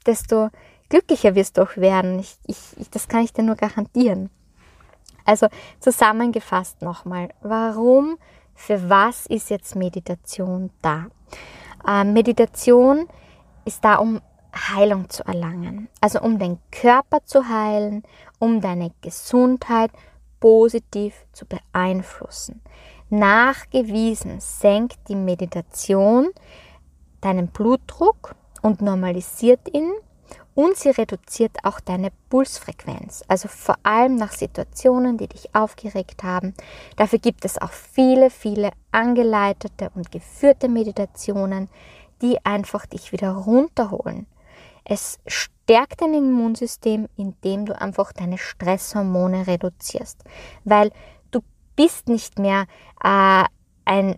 desto 0.06 0.50
glücklicher 0.90 1.36
wirst 1.36 1.58
du 1.58 1.64
auch 1.64 1.78
werden. 1.78 2.20
Ich, 2.20 2.38
ich, 2.46 2.90
das 2.90 3.08
kann 3.08 3.24
ich 3.24 3.34
dir 3.34 3.44
nur 3.44 3.56
garantieren. 3.56 4.30
Also 5.26 5.48
zusammengefasst 5.80 6.82
nochmal, 6.82 7.30
warum, 7.42 8.18
für 8.56 8.90
was 8.90 9.26
ist 9.26 9.50
jetzt 9.50 9.76
Meditation 9.76 10.72
da? 10.82 11.08
Äh, 11.86 12.06
Meditation 12.06 13.08
ist 13.66 13.84
da, 13.84 13.96
um 13.96 14.22
Heilung 14.56 15.10
zu 15.10 15.24
erlangen. 15.26 15.90
Also 16.02 16.22
um 16.22 16.40
den 16.40 16.60
Körper 16.72 17.24
zu 17.26 17.48
heilen, 17.48 18.04
um 18.40 18.62
deine 18.62 18.92
Gesundheit 19.02 19.92
positiv 20.40 21.14
zu 21.34 21.46
beeinflussen. 21.46 22.62
Nachgewiesen 23.10 24.40
senkt 24.40 24.98
die 25.08 25.16
Meditation 25.16 26.30
deinen 27.22 27.48
Blutdruck 27.48 28.36
und 28.62 28.82
normalisiert 28.82 29.74
ihn 29.74 29.92
und 30.58 30.76
sie 30.76 30.90
reduziert 30.90 31.56
auch 31.64 31.80
deine 31.80 32.12
Pulsfrequenz, 32.30 33.24
also 33.28 33.48
vor 33.48 33.76
allem 33.84 34.16
nach 34.16 34.32
Situationen, 34.32 35.18
die 35.18 35.28
dich 35.28 35.54
aufgeregt 35.54 36.24
haben. 36.24 36.56
Dafür 36.96 37.20
gibt 37.20 37.46
es 37.46 37.62
auch 37.62 37.72
viele, 37.72 38.32
viele 38.32 38.72
angeleitete 38.92 39.92
und 39.94 40.12
geführte 40.12 40.68
Meditationen, 40.68 41.70
die 42.24 42.44
einfach 42.44 42.88
dich 42.88 43.12
wieder 43.12 43.34
runterholen. 43.34 44.26
Es 44.84 45.20
stärkt 45.28 46.02
dein 46.02 46.16
Immunsystem, 46.16 47.08
indem 47.18 47.68
du 47.68 47.80
einfach 47.80 48.12
deine 48.12 48.40
Stresshormone 48.40 49.46
reduzierst, 49.46 50.24
weil 50.64 50.92
du 51.30 51.42
bist 51.76 52.08
nicht 52.08 52.40
mehr 52.40 52.66
äh, 53.04 53.44
ein 53.86 54.16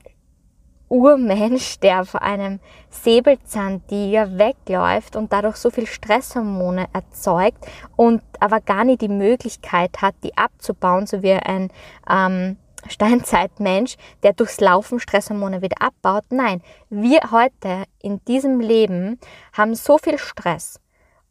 Urmensch, 0.89 1.79
der 1.79 2.03
vor 2.05 2.22
einem 2.22 2.60
Säbelzahntiger 2.89 4.38
wegläuft 4.38 5.15
und 5.15 5.31
dadurch 5.31 5.55
so 5.55 5.69
viel 5.69 5.88
Stresshormone 5.88 6.88
erzeugt 6.93 7.65
und 7.96 8.22
aber 8.39 8.60
gar 8.60 8.84
nicht 8.84 9.01
die 9.01 9.08
Möglichkeit 9.08 10.01
hat, 10.01 10.15
die 10.24 10.36
abzubauen, 10.38 11.08
so 11.08 11.22
wie 11.22 11.34
ein 11.34 11.72
ähm, 12.10 12.58
Steinzeitmensch, 12.88 13.98
der 14.24 14.34
durchs 14.34 14.60
Laufen 14.60 15.00
Stresshormone 15.00 15.62
wieder 15.62 15.81
abbaut. 15.81 16.25
Nein, 16.29 16.62
wir 16.89 17.19
heute 17.31 17.84
in 18.01 18.24
diesem 18.25 18.60
Leben 18.60 19.19
haben 19.53 19.75
so 19.75 19.98
viel 19.98 20.17
Stress 20.17 20.79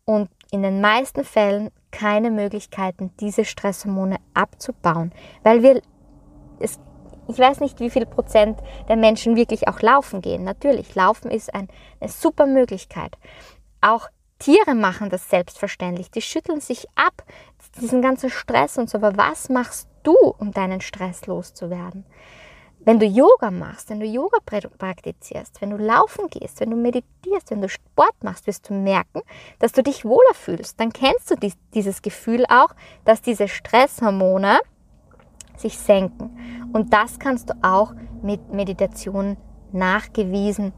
und 0.04 0.30
in 0.50 0.62
den 0.62 0.80
meisten 0.80 1.24
Fällen 1.24 1.70
keine 1.90 2.30
Möglichkeiten, 2.30 3.10
diese 3.20 3.44
Stresshormone 3.44 4.16
abzubauen, 4.34 5.12
weil 5.42 5.62
wir 5.62 5.82
es 6.60 6.78
ich 7.28 7.38
weiß 7.38 7.60
nicht, 7.60 7.78
wie 7.78 7.90
viel 7.90 8.06
Prozent 8.06 8.58
der 8.88 8.96
Menschen 8.96 9.36
wirklich 9.36 9.68
auch 9.68 9.80
laufen 9.82 10.22
gehen. 10.22 10.44
Natürlich, 10.44 10.94
laufen 10.94 11.30
ist 11.30 11.54
ein, 11.54 11.68
eine 12.00 12.10
super 12.10 12.46
Möglichkeit. 12.46 13.16
Auch 13.80 14.08
Tiere 14.38 14.74
machen 14.74 15.10
das 15.10 15.28
selbstverständlich. 15.28 16.10
Die 16.10 16.22
schütteln 16.22 16.60
sich 16.60 16.86
ab, 16.94 17.24
diesen 17.80 18.02
ganzen 18.02 18.30
Stress 18.30 18.78
und 18.78 18.88
so. 18.88 18.98
Aber 18.98 19.16
was 19.16 19.48
machst 19.48 19.88
du, 20.04 20.14
um 20.38 20.52
deinen 20.52 20.80
Stress 20.80 21.26
loszuwerden? 21.26 22.06
Wenn 22.80 23.00
du 23.00 23.04
Yoga 23.06 23.50
machst, 23.50 23.90
wenn 23.90 24.00
du 24.00 24.06
Yoga 24.06 24.38
praktizierst, 24.78 25.60
wenn 25.60 25.70
du 25.70 25.76
laufen 25.76 26.28
gehst, 26.30 26.60
wenn 26.60 26.70
du 26.70 26.76
meditierst, 26.76 27.50
wenn 27.50 27.60
du 27.60 27.68
Sport 27.68 28.14
machst, 28.22 28.46
wirst 28.46 28.70
du 28.70 28.74
merken, 28.74 29.20
dass 29.58 29.72
du 29.72 29.82
dich 29.82 30.04
wohler 30.06 30.32
fühlst. 30.32 30.80
Dann 30.80 30.92
kennst 30.92 31.30
du 31.30 31.34
dieses 31.74 32.00
Gefühl 32.00 32.46
auch, 32.48 32.70
dass 33.04 33.20
diese 33.20 33.48
Stresshormone 33.48 34.60
sich 35.60 35.78
senken. 35.78 36.30
Und 36.72 36.92
das 36.92 37.18
kannst 37.18 37.50
du 37.50 37.54
auch 37.62 37.94
mit 38.22 38.52
Meditation 38.52 39.36
nachgewiesen 39.72 40.72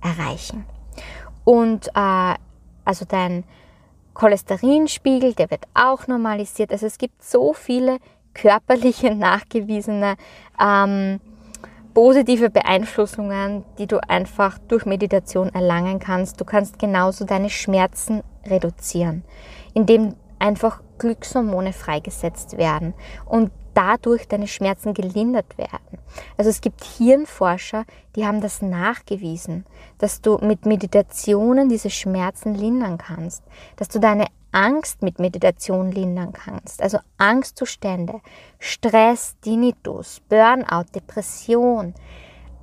erreichen. 0.00 0.64
Und 1.44 1.88
äh, 1.94 2.34
also 2.84 3.04
dein 3.06 3.44
Cholesterinspiegel, 4.14 5.34
der 5.34 5.50
wird 5.50 5.64
auch 5.74 6.06
normalisiert. 6.06 6.72
Also 6.72 6.86
es 6.86 6.98
gibt 6.98 7.22
so 7.22 7.52
viele 7.52 7.98
körperliche 8.34 9.14
nachgewiesene 9.14 10.16
ähm, 10.60 11.20
positive 11.94 12.50
Beeinflussungen, 12.50 13.64
die 13.78 13.86
du 13.86 13.98
einfach 14.06 14.58
durch 14.68 14.84
Meditation 14.84 15.48
erlangen 15.54 15.98
kannst. 15.98 16.40
Du 16.40 16.44
kannst 16.44 16.78
genauso 16.78 17.24
deine 17.24 17.48
Schmerzen 17.48 18.22
reduzieren, 18.44 19.24
indem 19.72 20.14
einfach 20.38 20.82
Glückshormone 20.98 21.72
freigesetzt 21.72 22.58
werden 22.58 22.94
und 23.24 23.50
dadurch 23.76 24.26
deine 24.26 24.48
Schmerzen 24.48 24.94
gelindert 24.94 25.58
werden. 25.58 25.98
Also 26.36 26.48
es 26.50 26.60
gibt 26.60 26.82
Hirnforscher, 26.82 27.84
die 28.16 28.26
haben 28.26 28.40
das 28.40 28.62
nachgewiesen, 28.62 29.66
dass 29.98 30.22
du 30.22 30.38
mit 30.38 30.64
Meditationen 30.64 31.68
diese 31.68 31.90
Schmerzen 31.90 32.54
lindern 32.54 32.96
kannst, 32.96 33.44
dass 33.76 33.88
du 33.88 34.00
deine 34.00 34.26
Angst 34.52 35.02
mit 35.02 35.18
Meditation 35.18 35.92
lindern 35.92 36.32
kannst. 36.32 36.80
Also 36.80 36.98
Angstzustände, 37.18 38.20
Stress, 38.58 39.36
Tinnitus, 39.42 40.22
Burnout, 40.30 40.86
Depression, 40.94 41.92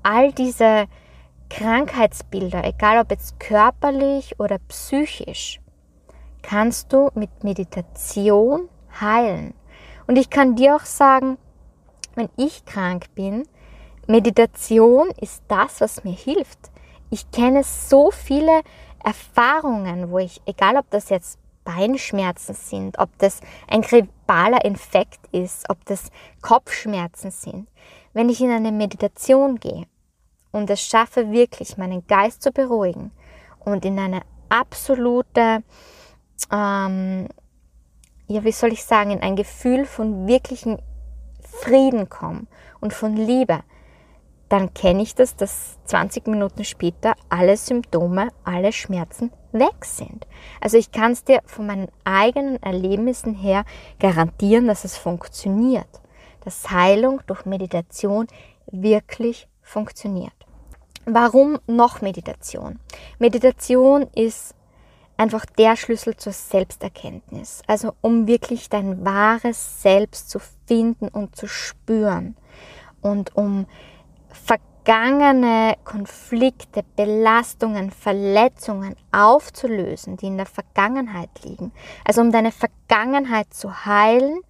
all 0.02 0.32
diese 0.32 0.88
Krankheitsbilder, 1.50 2.64
egal 2.64 3.00
ob 3.00 3.12
jetzt 3.12 3.40
körperlich 3.40 4.40
oder 4.40 4.58
psychisch, 4.70 5.62
kannst 6.42 6.92
du 6.92 7.12
mit 7.14 7.44
Meditation 7.44 8.70
heilen. 9.00 9.54
Und 10.08 10.18
ich 10.18 10.30
kann 10.30 10.56
dir 10.56 10.76
auch 10.76 10.86
sagen, 10.86 11.38
wenn 12.16 12.30
ich 12.38 12.66
krank 12.66 13.06
bin, 13.16 13.48
Meditation 14.08 15.10
ist 15.22 15.44
das, 15.48 15.82
was 15.82 16.04
mir 16.04 16.14
hilft. 16.14 16.60
Ich 17.10 17.32
kenne 17.32 17.64
so 17.64 18.12
viele 18.12 18.62
Erfahrungen, 19.04 20.12
wo 20.12 20.20
ich, 20.20 20.42
egal 20.46 20.78
ob 20.78 20.90
das 20.90 21.10
jetzt 21.10 21.40
Beinschmerzen 21.64 22.54
sind, 22.54 23.00
ob 23.00 23.18
das 23.20 23.40
ein 23.68 23.82
grippaler 23.82 24.66
Infekt 24.66 25.20
ist, 25.32 25.70
ob 25.70 25.84
das 25.86 26.10
Kopfschmerzen 26.42 27.32
sind, 27.32 27.70
wenn 28.14 28.30
ich 28.30 28.42
in 28.42 28.52
eine 28.52 28.72
Meditation 28.72 29.60
gehe 29.60 29.86
und 30.52 30.70
es 30.70 30.82
schaffe 30.82 31.32
wirklich, 31.32 31.78
meinen 31.78 32.06
Geist 32.08 32.42
zu 32.44 32.52
beruhigen 32.52 33.12
und 33.60 33.86
in 33.86 33.98
eine 33.98 34.22
absolute 34.50 35.64
ähm, 36.52 37.28
ja, 38.34 38.44
wie 38.44 38.52
soll 38.52 38.74
ich 38.74 38.84
sagen, 38.84 39.12
in 39.12 39.22
ein 39.22 39.36
Gefühl 39.36 39.86
von 39.86 40.28
wirklichen 40.28 40.82
Frieden 41.40 42.10
komme 42.10 42.48
und 42.82 42.92
von 42.92 43.16
Liebe, 43.16 43.60
dann 44.50 44.74
kenne 44.74 45.04
ich 45.04 45.14
das, 45.14 45.36
dass 45.36 45.78
20 45.86 46.26
Minuten 46.28 46.64
später 46.64 47.14
alle 47.30 47.58
Symptome, 47.58 48.30
alle 48.44 48.72
Schmerzen 48.72 49.32
weg 49.52 49.86
sind. 49.86 50.26
Also 50.62 50.78
ich 50.78 50.92
kann 50.92 51.12
es 51.12 51.24
dir 51.24 51.42
von 51.46 51.68
meinen 51.68 51.90
eigenen 52.06 52.62
Erlebnissen 52.64 53.36
her 53.36 53.66
garantieren, 54.00 54.68
dass 54.68 54.84
es 54.84 54.98
funktioniert, 54.98 56.02
dass 56.44 56.72
Heilung 56.72 57.22
durch 57.28 57.46
Meditation 57.46 58.26
wirklich 58.66 59.48
funktioniert. 59.62 60.34
Warum 61.06 61.60
noch 61.68 62.02
Meditation? 62.02 62.80
Meditation 63.20 64.08
ist 64.16 64.56
einfach 65.18 65.46
der 65.46 65.76
Schlüssel 65.76 66.16
zur 66.18 66.34
Selbsterkenntnis. 66.34 67.62
Also 67.68 67.94
um 68.02 68.28
wirklich 68.28 68.70
dein 68.70 69.06
wahres 69.06 69.82
Selbst 69.82 70.30
zu 70.30 70.40
finden 70.68 71.08
und 71.08 71.36
zu 71.36 71.48
spüren 71.48 72.36
und 73.02 73.36
um 73.36 73.68
vergangene 74.30 75.76
Konflikte, 75.84 76.84
Belastungen, 76.96 77.92
Verletzungen 77.92 78.96
aufzulösen, 79.12 80.18
die 80.18 80.28
in 80.28 80.38
der 80.38 80.46
Vergangenheit 80.46 81.30
liegen. 81.44 81.72
Also 82.04 82.22
um 82.22 82.32
deine 82.32 82.52
Vergangenheit 82.52 83.54
zu 83.54 83.86
heilen 83.86 84.42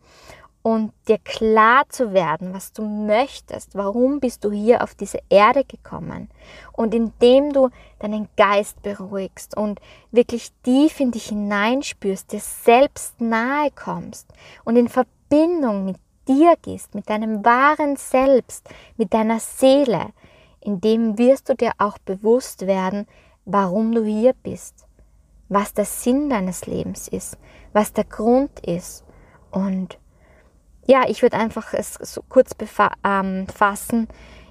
und 0.64 0.94
dir 1.10 1.18
klar 1.18 1.84
zu 1.90 2.14
werden, 2.14 2.54
was 2.54 2.72
du 2.72 2.84
möchtest, 2.84 3.76
warum 3.76 4.22
bist 4.22 4.46
du 4.46 4.52
hier 4.52 4.82
auf 4.82 4.96
diese 4.96 5.20
Erde 5.30 5.66
gekommen. 5.66 6.30
Und 6.72 6.96
indem 6.96 7.52
du 7.52 7.70
deinen 8.00 8.30
Geist 8.38 8.82
beruhigst 8.82 9.58
und 9.58 9.82
wirklich 10.12 10.54
tief 10.64 11.02
in 11.02 11.12
dich 11.12 11.28
hineinspürst, 11.28 12.32
dir 12.32 12.40
selbst 12.40 13.20
nahe 13.20 13.72
kommst 13.72 14.28
und 14.64 14.78
in 14.78 14.88
Verbindung 14.88 15.84
mit 15.84 15.98
dir 16.30 16.56
gehst, 16.62 16.96
mit 16.96 17.10
deinem 17.10 17.44
wahren 17.44 17.98
Selbst, 17.98 18.70
mit 18.96 19.14
deiner 19.14 19.42
Seele, 19.42 20.14
indem 20.62 21.18
wirst 21.18 21.50
du 21.50 21.56
dir 21.56 21.74
auch 21.78 21.98
bewusst 21.98 22.66
werden, 22.68 23.06
warum 23.44 23.94
du 23.94 24.06
hier 24.06 24.32
bist, 24.32 24.88
was 25.50 25.74
der 25.74 25.84
Sinn 25.84 26.30
deines 26.30 26.68
Lebens 26.68 27.10
ist, 27.10 27.38
was 27.74 27.92
der 27.92 28.06
Grund 28.06 28.62
ist 28.62 29.04
und 29.52 29.98
ja, 30.86 31.04
ich 31.08 31.22
würde 31.22 31.38
einfach 31.38 31.74
es 31.74 31.94
so 31.94 32.22
kurz 32.28 32.52
ähm, 33.04 33.48
fassen, 33.48 34.08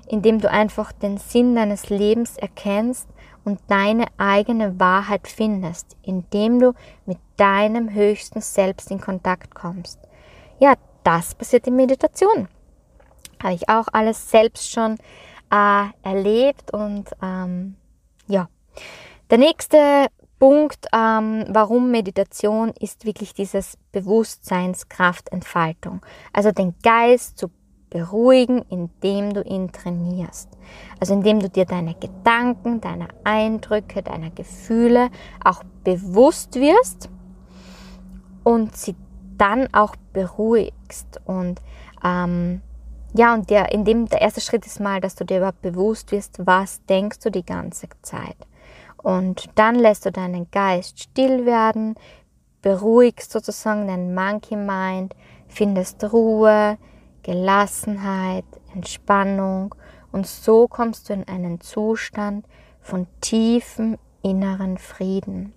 indem 0.09 0.41
du 0.41 0.51
einfach 0.51 0.93
den 0.93 1.19
Sinn 1.19 1.55
deines 1.55 1.91
Lebens 1.91 2.37
erkennst 2.37 3.09
und 3.45 3.61
deine 3.69 4.07
eigene 4.19 4.79
Wahrheit 4.79 5.29
findest, 5.29 5.97
indem 6.03 6.59
du 6.59 6.75
mit 7.07 7.19
deinem 7.37 7.93
höchsten 7.93 8.41
Selbst 8.41 8.91
in 8.91 9.01
Kontakt 9.01 9.55
kommst. 9.55 9.99
Ja, 10.59 10.75
das 11.05 11.35
passiert 11.35 11.67
in 11.67 11.77
Meditation. 11.77 12.49
Habe 13.43 13.55
ich 13.55 13.69
auch 13.69 13.89
alles 13.93 14.31
selbst 14.31 14.71
schon 14.71 14.99
äh, 15.51 15.85
erlebt 16.03 16.73
und 16.73 17.11
ähm, 17.23 17.77
ja. 18.27 18.49
Der 19.31 19.39
nächste 19.39 20.07
Punkt, 20.43 20.89
ähm, 20.93 21.45
warum 21.51 21.93
Meditation 21.93 22.73
ist 22.81 23.05
wirklich 23.05 23.33
dieses 23.33 23.79
Bewusstseinskraftentfaltung. 23.93 26.05
Also 26.33 26.51
den 26.51 26.75
Geist 26.83 27.39
zu 27.39 27.49
beruhigen, 27.91 28.65
indem 28.69 29.35
du 29.35 29.43
ihn 29.43 29.71
trainierst. 29.71 30.49
Also 30.99 31.15
indem 31.15 31.39
du 31.39 31.49
dir 31.49 31.65
deine 31.65 31.95
Gedanken, 31.95 32.81
deine 32.81 33.07
Eindrücke, 33.23 34.03
deine 34.03 34.33
Gefühle 34.33 35.11
auch 35.45 35.63
bewusst 35.85 36.57
wirst 36.57 37.09
und 38.43 38.77
sie 38.77 38.97
dann 39.39 39.73
auch 39.73 39.95
beruhigst. 40.13 41.21
Und 41.25 41.61
ähm, 42.03 42.63
ja, 43.15 43.35
und 43.35 43.49
der, 43.49 43.71
indem 43.71 44.07
der 44.07 44.21
erste 44.21 44.41
Schritt 44.41 44.67
ist 44.67 44.81
mal, 44.81 45.01
dass 45.01 45.15
du 45.15 45.25
dir 45.25 45.37
überhaupt 45.37 45.63
bewusst 45.63 46.11
wirst, 46.11 46.45
was 46.45 46.85
denkst 46.87 47.21
du 47.21 47.31
die 47.31 47.47
ganze 47.47 47.87
Zeit. 48.03 48.35
Und 49.03 49.51
dann 49.57 49.75
lässt 49.75 50.07
du 50.07 50.13
deinen 50.13 50.51
Geist 50.51 51.01
still 51.01 51.45
werden, 51.45 51.97
beruhigst 52.63 53.33
sozusagen 53.33 53.87
deinen 53.87 54.15
Monkey 54.15 54.57
Mind, 54.57 55.15
findest 55.49 56.13
Ruhe, 56.13 56.79
Gelassenheit, 57.23 58.45
Entspannung 58.75 59.75
und 60.13 60.27
so 60.27 60.69
kommst 60.69 61.09
du 61.09 61.15
in 61.15 61.27
einen 61.27 61.61
Zustand 61.61 62.47
von 62.81 63.07
tiefem 63.21 63.99
inneren 64.23 64.79
Frieden. 64.79 65.55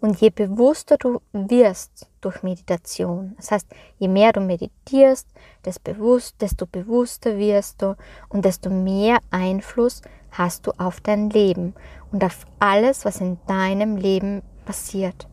Und 0.00 0.20
je 0.20 0.30
bewusster 0.30 0.96
du 0.96 1.20
wirst 1.32 2.08
durch 2.20 2.42
Meditation, 2.42 3.34
das 3.36 3.52
heißt, 3.52 3.68
je 3.98 4.08
mehr 4.08 4.32
du 4.32 4.40
meditierst, 4.40 5.28
desto 5.64 6.66
bewusster 6.66 7.38
wirst 7.38 7.82
du 7.82 7.96
und 8.28 8.44
desto 8.44 8.68
mehr 8.68 9.18
Einfluss 9.30 10.02
hast 10.32 10.66
du 10.66 10.72
auf 10.78 11.00
dein 11.00 11.30
Leben 11.30 11.74
und 12.12 12.24
auf 12.24 12.46
alles, 12.58 13.04
was 13.04 13.20
in 13.20 13.38
deinem 13.46 13.96
Leben 13.96 14.42
passiert. 14.64 15.28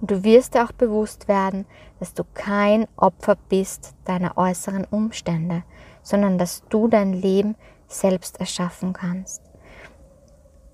Und 0.00 0.10
du 0.10 0.24
wirst 0.24 0.54
dir 0.54 0.64
auch 0.64 0.72
bewusst 0.72 1.28
werden, 1.28 1.66
dass 1.98 2.14
du 2.14 2.24
kein 2.34 2.86
Opfer 2.96 3.36
bist 3.48 3.94
deiner 4.04 4.38
äußeren 4.38 4.86
Umstände, 4.90 5.62
sondern 6.02 6.38
dass 6.38 6.62
du 6.68 6.88
dein 6.88 7.12
Leben 7.12 7.54
selbst 7.88 8.40
erschaffen 8.40 8.92
kannst. 8.92 9.42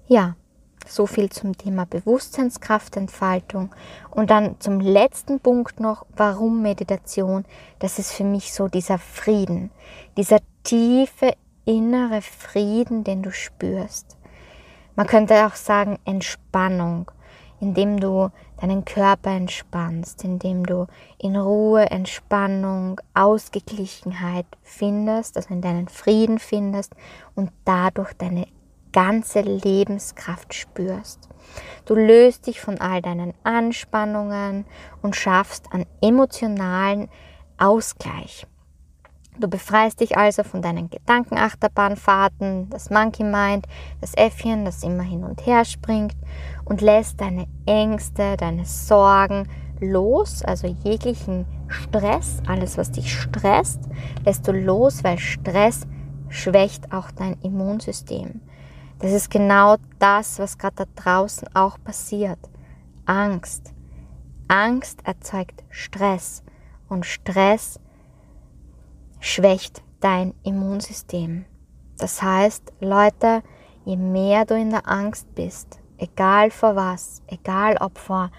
Ja, 0.06 0.36
So 0.88 1.06
viel 1.06 1.30
zum 1.30 1.56
Thema 1.56 1.84
Bewusstseinskraftentfaltung. 1.84 3.74
Und 4.10 4.30
dann 4.30 4.60
zum 4.60 4.78
letzten 4.80 5.40
Punkt 5.40 5.80
noch, 5.80 6.06
warum 6.16 6.62
Meditation? 6.62 7.44
Das 7.80 7.98
ist 7.98 8.12
für 8.12 8.22
mich 8.22 8.52
so 8.52 8.68
dieser 8.68 8.98
Frieden, 8.98 9.70
dieser 10.16 10.38
tiefe 10.62 11.32
innere 11.66 12.22
Frieden, 12.22 13.04
den 13.04 13.22
du 13.22 13.30
spürst. 13.30 14.16
Man 14.94 15.06
könnte 15.06 15.46
auch 15.46 15.54
sagen 15.54 15.98
Entspannung, 16.06 17.10
indem 17.60 18.00
du 18.00 18.30
deinen 18.60 18.84
Körper 18.84 19.30
entspannst, 19.30 20.24
indem 20.24 20.64
du 20.64 20.86
in 21.18 21.36
Ruhe, 21.36 21.90
Entspannung, 21.90 23.00
Ausgeglichenheit 23.12 24.46
findest, 24.62 25.36
also 25.36 25.52
in 25.52 25.60
deinen 25.60 25.88
Frieden 25.88 26.38
findest 26.38 26.94
und 27.34 27.50
dadurch 27.64 28.14
deine 28.14 28.46
ganze 28.92 29.40
Lebenskraft 29.42 30.54
spürst. 30.54 31.28
Du 31.84 31.94
löst 31.94 32.46
dich 32.46 32.60
von 32.60 32.80
all 32.80 33.02
deinen 33.02 33.34
Anspannungen 33.44 34.64
und 35.02 35.14
schaffst 35.16 35.70
einen 35.72 35.86
emotionalen 36.00 37.10
Ausgleich. 37.58 38.46
Du 39.38 39.48
befreist 39.48 40.00
dich 40.00 40.16
also 40.16 40.44
von 40.44 40.62
deinen 40.62 40.88
Gedankenachterbahnfahrten, 40.88 42.70
das 42.70 42.88
Monkey 42.88 43.22
Mind, 43.22 43.66
das 44.00 44.14
Äffchen, 44.14 44.64
das 44.64 44.82
immer 44.82 45.02
hin 45.02 45.24
und 45.24 45.44
her 45.44 45.66
springt 45.66 46.16
und 46.64 46.80
lässt 46.80 47.20
deine 47.20 47.46
Ängste, 47.66 48.38
deine 48.38 48.64
Sorgen 48.64 49.46
los, 49.78 50.42
also 50.42 50.66
jeglichen 50.66 51.44
Stress, 51.68 52.40
alles 52.46 52.78
was 52.78 52.92
dich 52.92 53.12
stresst, 53.12 53.80
lässt 54.24 54.48
du 54.48 54.52
los, 54.52 55.04
weil 55.04 55.18
Stress 55.18 55.86
schwächt 56.30 56.92
auch 56.92 57.10
dein 57.10 57.34
Immunsystem. 57.42 58.40
Das 59.00 59.12
ist 59.12 59.30
genau 59.30 59.76
das, 59.98 60.38
was 60.38 60.56
gerade 60.56 60.76
da 60.76 60.84
draußen 61.02 61.48
auch 61.54 61.76
passiert. 61.84 62.38
Angst. 63.04 63.74
Angst 64.48 65.00
erzeugt 65.04 65.62
Stress 65.68 66.42
und 66.88 67.04
Stress 67.04 67.78
schwächt 69.20 69.82
dein 70.00 70.34
Immunsystem. 70.42 71.44
Das 71.98 72.22
heißt, 72.22 72.72
Leute, 72.80 73.42
je 73.84 73.96
mehr 73.96 74.44
du 74.44 74.54
in 74.54 74.70
der 74.70 74.88
Angst 74.88 75.34
bist, 75.34 75.80
egal 75.98 76.50
vor 76.50 76.76
was, 76.76 77.22
egal 77.26 77.76
ob 77.80 77.98
vor 77.98 78.30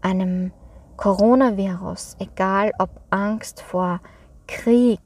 einem 0.00 0.52
Coronavirus, 0.96 2.16
egal 2.18 2.72
ob 2.78 2.90
Angst 3.10 3.62
vor 3.62 4.00
Krieg, 4.46 5.00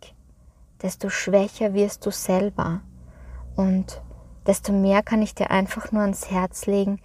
desto 0.83 1.09
schwächer 1.09 1.73
wirst 1.75 2.05
du 2.05 2.11
selber. 2.11 2.81
Und 3.57 4.03
desto 4.47 4.73
mehr 4.73 5.03
kann 5.03 5.23
ich 5.23 5.35
dir 5.35 5.51
einfach 5.51 5.93
nur 5.93 6.03
ans 6.03 6.31
Herz 6.31 6.67
legen, 6.67 7.01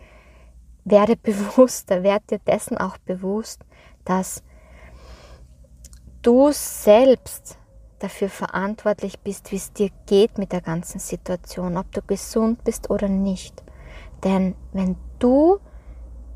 werde 0.86 1.16
bewusster, 1.22 2.04
werde 2.04 2.26
dir 2.32 2.40
dessen 2.40 2.78
auch 2.78 2.98
bewusst, 2.98 3.64
dass 4.06 4.44
du 6.22 6.50
selbst 6.52 7.59
dafür 8.00 8.30
verantwortlich 8.30 9.20
bist, 9.20 9.52
wie 9.52 9.58
es 9.58 9.74
dir 9.74 9.90
geht 10.06 10.38
mit 10.38 10.52
der 10.52 10.62
ganzen 10.62 11.00
Situation, 11.00 11.78
ob 11.78 11.92
du 11.92 12.02
gesund 12.02 12.64
bist 12.64 12.90
oder 12.90 13.08
nicht. 13.08 13.64
Denn 14.24 14.56
wenn 14.74 14.96
du 15.20 15.60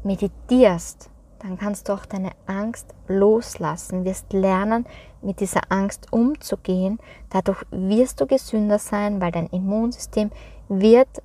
meditierst, 0.03 1.09
dann 1.39 1.57
kannst 1.57 1.89
du 1.89 1.93
auch 1.93 2.05
deine 2.05 2.31
Angst 2.45 2.93
loslassen, 3.07 4.05
wirst 4.05 4.31
lernen, 4.31 4.85
mit 5.21 5.41
dieser 5.41 5.61
Angst 5.69 6.11
umzugehen. 6.11 6.99
Dadurch 7.29 7.63
wirst 7.69 8.21
du 8.21 8.27
gesünder 8.27 8.79
sein, 8.79 9.19
weil 9.19 9.31
dein 9.31 9.47
Immunsystem 9.47 10.31
wird 10.69 11.21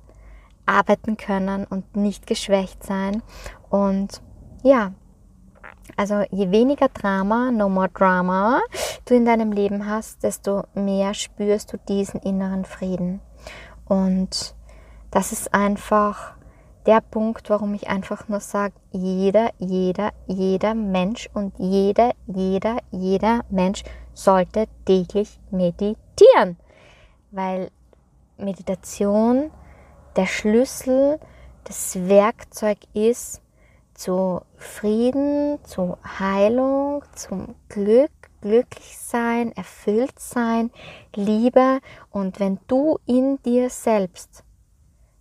arbeiten 0.65 1.17
können 1.17 1.65
und 1.65 1.95
nicht 1.95 2.27
geschwächt 2.27 2.83
sein. 2.83 3.23
Und 3.69 4.21
ja, 4.61 4.93
also 5.95 6.23
je 6.31 6.51
weniger 6.51 6.89
Drama, 6.89 7.51
no 7.51 7.69
more 7.69 7.89
Drama, 7.89 8.61
du 9.05 9.15
in 9.15 9.25
deinem 9.25 9.51
Leben 9.51 9.85
hast, 9.85 10.23
desto 10.23 10.63
mehr 10.73 11.13
spürst 11.13 11.73
du 11.73 11.77
diesen 11.77 12.19
inneren 12.21 12.65
Frieden. 12.65 13.21
Und 13.85 14.55
das 15.11 15.31
ist 15.31 15.53
einfach 15.53 16.35
der 16.85 17.01
Punkt, 17.01 17.49
warum 17.49 17.73
ich 17.73 17.87
einfach 17.87 18.27
nur 18.27 18.39
sage, 18.39 18.73
jeder, 18.91 19.51
jeder, 19.57 20.11
jeder 20.27 20.73
Mensch 20.73 21.29
und 21.33 21.53
jeder, 21.57 22.13
jeder, 22.27 22.77
jeder 22.91 23.41
Mensch 23.49 23.83
sollte 24.13 24.67
täglich 24.85 25.39
meditieren. 25.51 26.57
Weil 27.31 27.69
Meditation 28.37 29.51
der 30.15 30.25
Schlüssel, 30.25 31.19
das 31.63 31.95
Werkzeug 32.07 32.77
ist 32.93 33.41
zu 33.99 34.41
Frieden, 34.55 35.59
zu 35.65 35.97
Heilung, 36.19 37.03
zum 37.15 37.55
Glück, 37.67 38.11
glücklich 38.39 38.97
sein, 38.97 39.51
erfüllt 39.51 40.17
sein, 40.17 40.71
Liebe. 41.13 41.79
Und 42.09 42.39
wenn 42.39 42.59
du 42.67 42.97
in 43.05 43.41
dir 43.43 43.69
selbst 43.69 44.45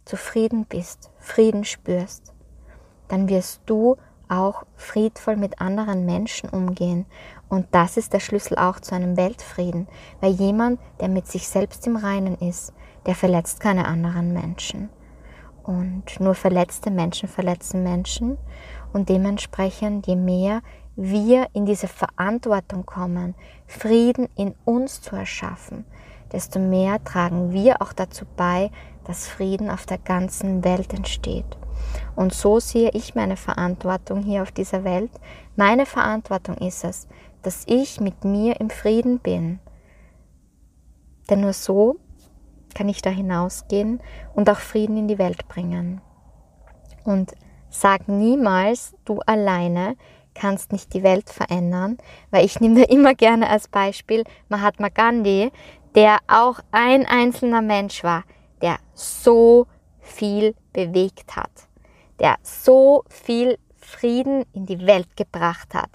zufrieden 0.05 0.65
bist, 0.65 1.11
Frieden 1.19 1.65
spürst, 1.65 2.33
dann 3.09 3.29
wirst 3.29 3.63
du 3.67 3.97
auch 4.29 4.63
friedvoll 4.77 5.37
mit 5.37 5.61
anderen 5.61 6.07
Menschen 6.07 6.49
umgehen. 6.49 7.07
Und 7.49 7.67
das 7.73 7.97
ist 7.97 8.13
der 8.13 8.21
Schlüssel 8.21 8.59
auch 8.59 8.79
zu 8.79 8.95
einem 8.95 9.17
Weltfrieden. 9.17 9.89
Weil 10.21 10.33
jemand, 10.35 10.79
der 11.01 11.09
mit 11.09 11.27
sich 11.27 11.49
selbst 11.49 11.85
im 11.89 11.97
Reinen 11.97 12.37
ist, 12.37 12.73
der 13.07 13.17
verletzt 13.17 13.59
keine 13.59 13.87
anderen 13.87 14.33
Menschen. 14.33 14.89
Und 15.69 16.19
nur 16.19 16.35
verletzte 16.35 16.91
Menschen 16.91 17.29
verletzen 17.29 17.83
Menschen. 17.83 18.39
Und 18.95 19.11
dementsprechend, 19.11 20.07
je 20.07 20.17
mehr 20.17 20.63
wir 20.97 21.49
in 21.53 21.67
diese 21.67 21.89
Verantwortung 21.89 22.87
kommen, 22.87 23.35
Frieden 23.67 24.31
in 24.35 24.55
uns 24.65 25.03
zu 25.03 25.15
erschaffen, 25.15 25.85
desto 26.33 26.59
mehr 26.59 27.05
tragen 27.05 27.53
wir 27.53 27.83
auch 27.83 27.93
dazu 27.93 28.25
bei, 28.35 28.71
dass 29.05 29.29
Frieden 29.29 29.69
auf 29.69 29.85
der 29.85 29.99
ganzen 29.99 30.65
Welt 30.65 30.95
entsteht. 30.95 31.59
Und 32.17 32.33
so 32.33 32.61
sehe 32.61 32.91
ich 32.95 33.15
meine 33.15 33.37
Verantwortung 33.37 34.23
hier 34.23 34.41
auf 34.41 34.53
dieser 34.53 34.85
Welt. 34.85 35.11
Meine 35.55 35.85
Verantwortung 35.85 36.57
ist 36.57 36.83
es, 36.83 37.09
dass 37.43 37.65
ich 37.67 38.01
mit 38.01 38.25
mir 38.25 38.59
im 38.59 38.71
Frieden 38.71 39.19
bin. 39.19 39.59
Denn 41.29 41.43
nur 41.43 41.53
so 41.53 41.97
kann 42.79 42.89
ich 42.89 43.03
da 43.03 43.11
hinausgehen 43.11 44.01
und 44.37 44.49
auch 44.49 44.59
Frieden 44.59 44.97
in 44.97 45.09
die 45.09 45.19
Welt 45.19 45.49
bringen. 45.49 46.01
Und 47.05 47.33
sag 47.71 48.07
niemals, 48.07 48.95
du 49.05 49.19
alleine 49.27 49.97
kannst 50.33 50.71
nicht 50.71 50.95
die 50.95 51.03
Welt 51.03 51.29
verändern, 51.29 51.99
weil 52.31 52.45
ich 52.45 52.61
nehme 52.61 52.83
da 52.83 52.87
immer 52.89 53.17
gerne 53.17 53.51
als 53.51 53.67
Beispiel 53.67 54.23
Mahatma 54.49 54.91
Gandhi, 54.91 55.51
der 55.97 56.19
auch 56.29 56.61
ein 56.71 57.05
einzelner 57.05 57.63
Mensch 57.63 58.05
war, 58.05 58.23
der 58.63 58.77
so 58.95 59.67
viel 59.99 60.55
bewegt 60.73 61.35
hat, 61.35 61.51
der 62.21 62.37
so 62.43 63.03
viel 63.09 63.59
Frieden 63.77 64.45
in 64.53 64.67
die 64.67 64.87
Welt 64.87 65.17
gebracht 65.17 65.75
hat. 65.75 65.91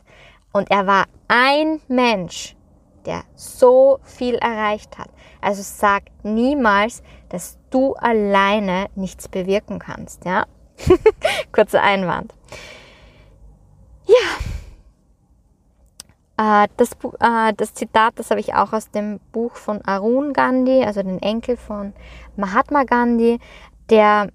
Und 0.52 0.70
er 0.70 0.86
war 0.86 1.06
ein 1.30 1.80
Mensch, 1.88 2.58
der 3.06 3.24
so 3.36 4.00
viel 4.04 4.36
erreicht 4.36 4.98
hat. 4.98 5.10
Also 5.42 5.62
sag 5.64 6.04
niemals, 6.24 7.04
dass 7.30 7.58
du 7.70 7.94
alleine 7.94 8.88
nichts 8.96 9.28
bewirken 9.28 9.80
kannst, 9.80 10.26
ja? 10.26 10.46
Kurzer 11.52 11.82
Einwand. 11.82 12.34
Ja. 14.06 14.16
Äh, 16.64 16.68
das, 16.78 16.92
äh, 17.20 17.54
das 17.56 17.74
Zitat, 17.74 18.14
das 18.18 18.32
habe 18.32 18.40
ich 18.40 18.56
auch 18.56 18.74
aus 18.74 18.90
dem 18.90 19.20
Buch 19.32 19.56
von 19.56 19.82
Arun 19.84 20.34
Gandhi, 20.34 20.84
also 20.84 21.04
den 21.04 21.22
Enkel 21.22 21.58
von 21.58 21.94
Mahatma 22.36 22.84
Gandhi, 22.84 23.40
der, 23.90 24.30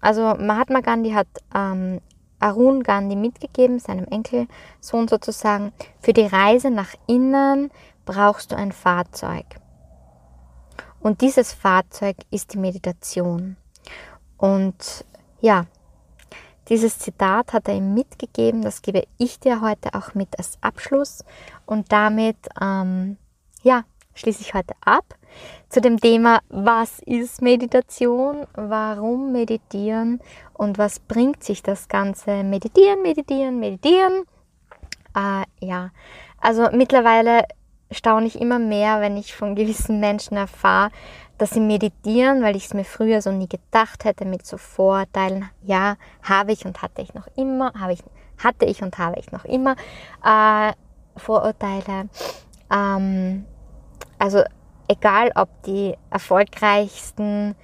also 0.00 0.34
Mahatma 0.38 0.80
Gandhi 0.80 1.12
hat 1.12 1.28
ähm, 1.54 2.00
Arun 2.40 2.82
Gandhi 2.82 3.16
mitgegeben, 3.16 3.78
seinem 3.78 4.06
Enkelsohn 4.06 5.08
sozusagen, 5.08 5.72
für 6.00 6.12
die 6.12 6.26
Reise 6.26 6.70
nach 6.70 6.94
innen 7.06 7.70
brauchst 8.06 8.52
du 8.52 8.56
ein 8.56 8.72
Fahrzeug. 8.72 9.44
Und 11.00 11.20
dieses 11.20 11.52
Fahrzeug 11.52 12.16
ist 12.30 12.54
die 12.54 12.58
Meditation. 12.58 13.56
Und 14.38 15.04
ja, 15.40 15.66
dieses 16.68 16.98
Zitat 16.98 17.52
hat 17.52 17.68
er 17.68 17.74
ihm 17.74 17.94
mitgegeben, 17.94 18.62
das 18.62 18.82
gebe 18.82 19.04
ich 19.18 19.38
dir 19.38 19.60
heute 19.60 19.94
auch 19.94 20.14
mit 20.14 20.38
als 20.38 20.58
Abschluss. 20.62 21.24
Und 21.64 21.92
damit, 21.92 22.36
ähm, 22.60 23.18
ja, 23.62 23.84
schließe 24.14 24.40
ich 24.40 24.54
heute 24.54 24.74
ab 24.80 25.04
zu 25.68 25.80
dem 25.80 26.00
Thema, 26.00 26.40
was 26.48 27.00
ist 27.00 27.42
Meditation, 27.42 28.46
warum 28.54 29.32
meditieren 29.32 30.20
und 30.54 30.78
was 30.78 31.00
bringt 31.00 31.44
sich 31.44 31.62
das 31.62 31.88
Ganze 31.88 32.42
meditieren, 32.42 33.02
meditieren, 33.02 33.60
meditieren. 33.60 34.24
Äh, 35.14 35.44
ja, 35.64 35.90
also 36.40 36.68
mittlerweile 36.72 37.44
staune 37.90 38.26
ich 38.26 38.40
immer 38.40 38.58
mehr, 38.58 39.00
wenn 39.00 39.16
ich 39.16 39.34
von 39.34 39.54
gewissen 39.54 40.00
Menschen 40.00 40.36
erfahre, 40.36 40.90
dass 41.38 41.50
sie 41.50 41.60
meditieren, 41.60 42.42
weil 42.42 42.56
ich 42.56 42.66
es 42.66 42.74
mir 42.74 42.84
früher 42.84 43.22
so 43.22 43.30
nie 43.30 43.48
gedacht 43.48 44.04
hätte 44.04 44.24
mit 44.24 44.44
so 44.46 44.56
Vorurteilen. 44.56 45.48
Ja, 45.62 45.96
habe 46.22 46.52
ich 46.52 46.64
und 46.64 46.82
hatte 46.82 47.02
ich 47.02 47.14
noch 47.14 47.28
immer, 47.36 47.72
habe 47.78 47.92
ich, 47.92 48.02
hatte 48.42 48.64
ich 48.64 48.82
und 48.82 48.98
habe 48.98 49.20
ich 49.20 49.30
noch 49.32 49.44
immer 49.44 49.76
äh, 50.24 50.72
Vorurteile. 51.16 52.08
Ähm, 52.72 53.44
also 54.18 54.42
egal, 54.88 55.30
ob 55.34 55.50
die 55.64 55.94
erfolgreichsten 56.10 57.54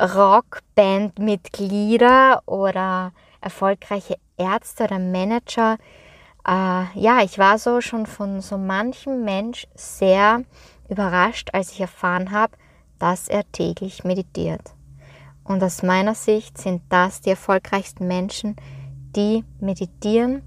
Rockband-Mitglieder 0.00 2.42
oder 2.46 3.12
erfolgreiche 3.40 4.16
Ärzte 4.36 4.84
oder 4.84 4.98
Manager, 4.98 5.78
äh, 6.48 6.98
ja, 6.98 7.20
ich 7.22 7.38
war 7.38 7.58
so 7.58 7.80
schon 7.80 8.06
von 8.06 8.40
so 8.40 8.56
manchem 8.56 9.24
Mensch 9.24 9.66
sehr 9.74 10.42
überrascht, 10.88 11.50
als 11.52 11.72
ich 11.72 11.80
erfahren 11.80 12.30
habe, 12.30 12.54
dass 12.98 13.28
er 13.28 13.50
täglich 13.52 14.02
meditiert. 14.02 14.72
Und 15.44 15.62
aus 15.62 15.82
meiner 15.82 16.14
Sicht 16.14 16.58
sind 16.58 16.82
das 16.88 17.20
die 17.20 17.30
erfolgreichsten 17.30 18.06
Menschen, 18.06 18.56
die 19.14 19.44
meditieren 19.60 20.42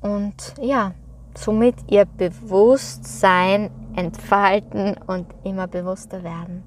und 0.00 0.54
ja, 0.60 0.92
somit 1.36 1.76
ihr 1.88 2.04
Bewusstsein 2.04 3.70
entfalten 3.96 4.96
und 5.06 5.26
immer 5.44 5.66
bewusster 5.66 6.22
werden. 6.22 6.62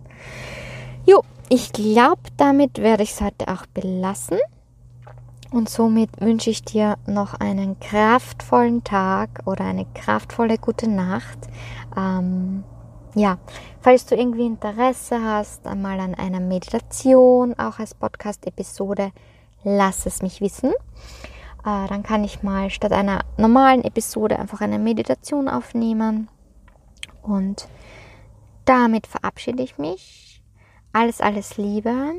Jo, 1.05 1.23
ich 1.49 1.71
glaube, 1.71 2.21
damit 2.35 2.79
werde 2.79 3.03
ich 3.03 3.11
es 3.11 3.21
heute 3.21 3.47
auch 3.47 3.65
belassen. 3.67 4.39
Und 5.51 5.69
somit 5.69 6.09
wünsche 6.19 6.49
ich 6.49 6.63
dir 6.63 6.97
noch 7.05 7.33
einen 7.35 7.79
kraftvollen 7.79 8.83
Tag 8.83 9.41
oder 9.45 9.63
eine 9.65 9.85
kraftvolle 9.93 10.57
gute 10.57 10.89
Nacht. 10.89 11.39
Ähm, 11.95 12.63
ja, 13.15 13.37
falls 13.79 14.05
du 14.05 14.15
irgendwie 14.15 14.45
Interesse 14.45 15.23
hast, 15.23 15.65
einmal 15.65 15.99
an 15.99 16.15
einer 16.15 16.41
Meditation, 16.41 17.57
auch 17.57 17.79
als 17.79 17.95
Podcast-Episode, 17.95 19.11
lass 19.63 20.05
es 20.05 20.21
mich 20.21 20.41
wissen. 20.41 20.71
Äh, 21.65 21.87
dann 21.87 22.03
kann 22.03 22.23
ich 22.23 22.43
mal 22.43 22.69
statt 22.69 22.91
einer 22.91 23.21
normalen 23.37 23.83
Episode 23.83 24.37
einfach 24.37 24.61
eine 24.61 24.79
Meditation 24.79 25.47
aufnehmen. 25.47 26.27
Und 27.21 27.67
damit 28.65 29.07
verabschiede 29.07 29.63
ich 29.63 29.77
mich. 29.77 30.41
Alles, 30.93 31.21
alles 31.21 31.57
Liebe. 31.57 32.13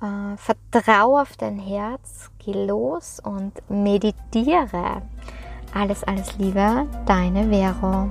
Äh, 0.00 0.36
vertraue 0.36 1.22
auf 1.22 1.36
dein 1.36 1.58
Herz, 1.58 2.30
geh 2.38 2.52
los 2.66 3.20
und 3.20 3.52
meditiere. 3.70 5.02
Alles, 5.74 6.04
alles 6.04 6.36
Liebe, 6.38 6.86
deine 7.06 7.48
Vero. 7.48 8.10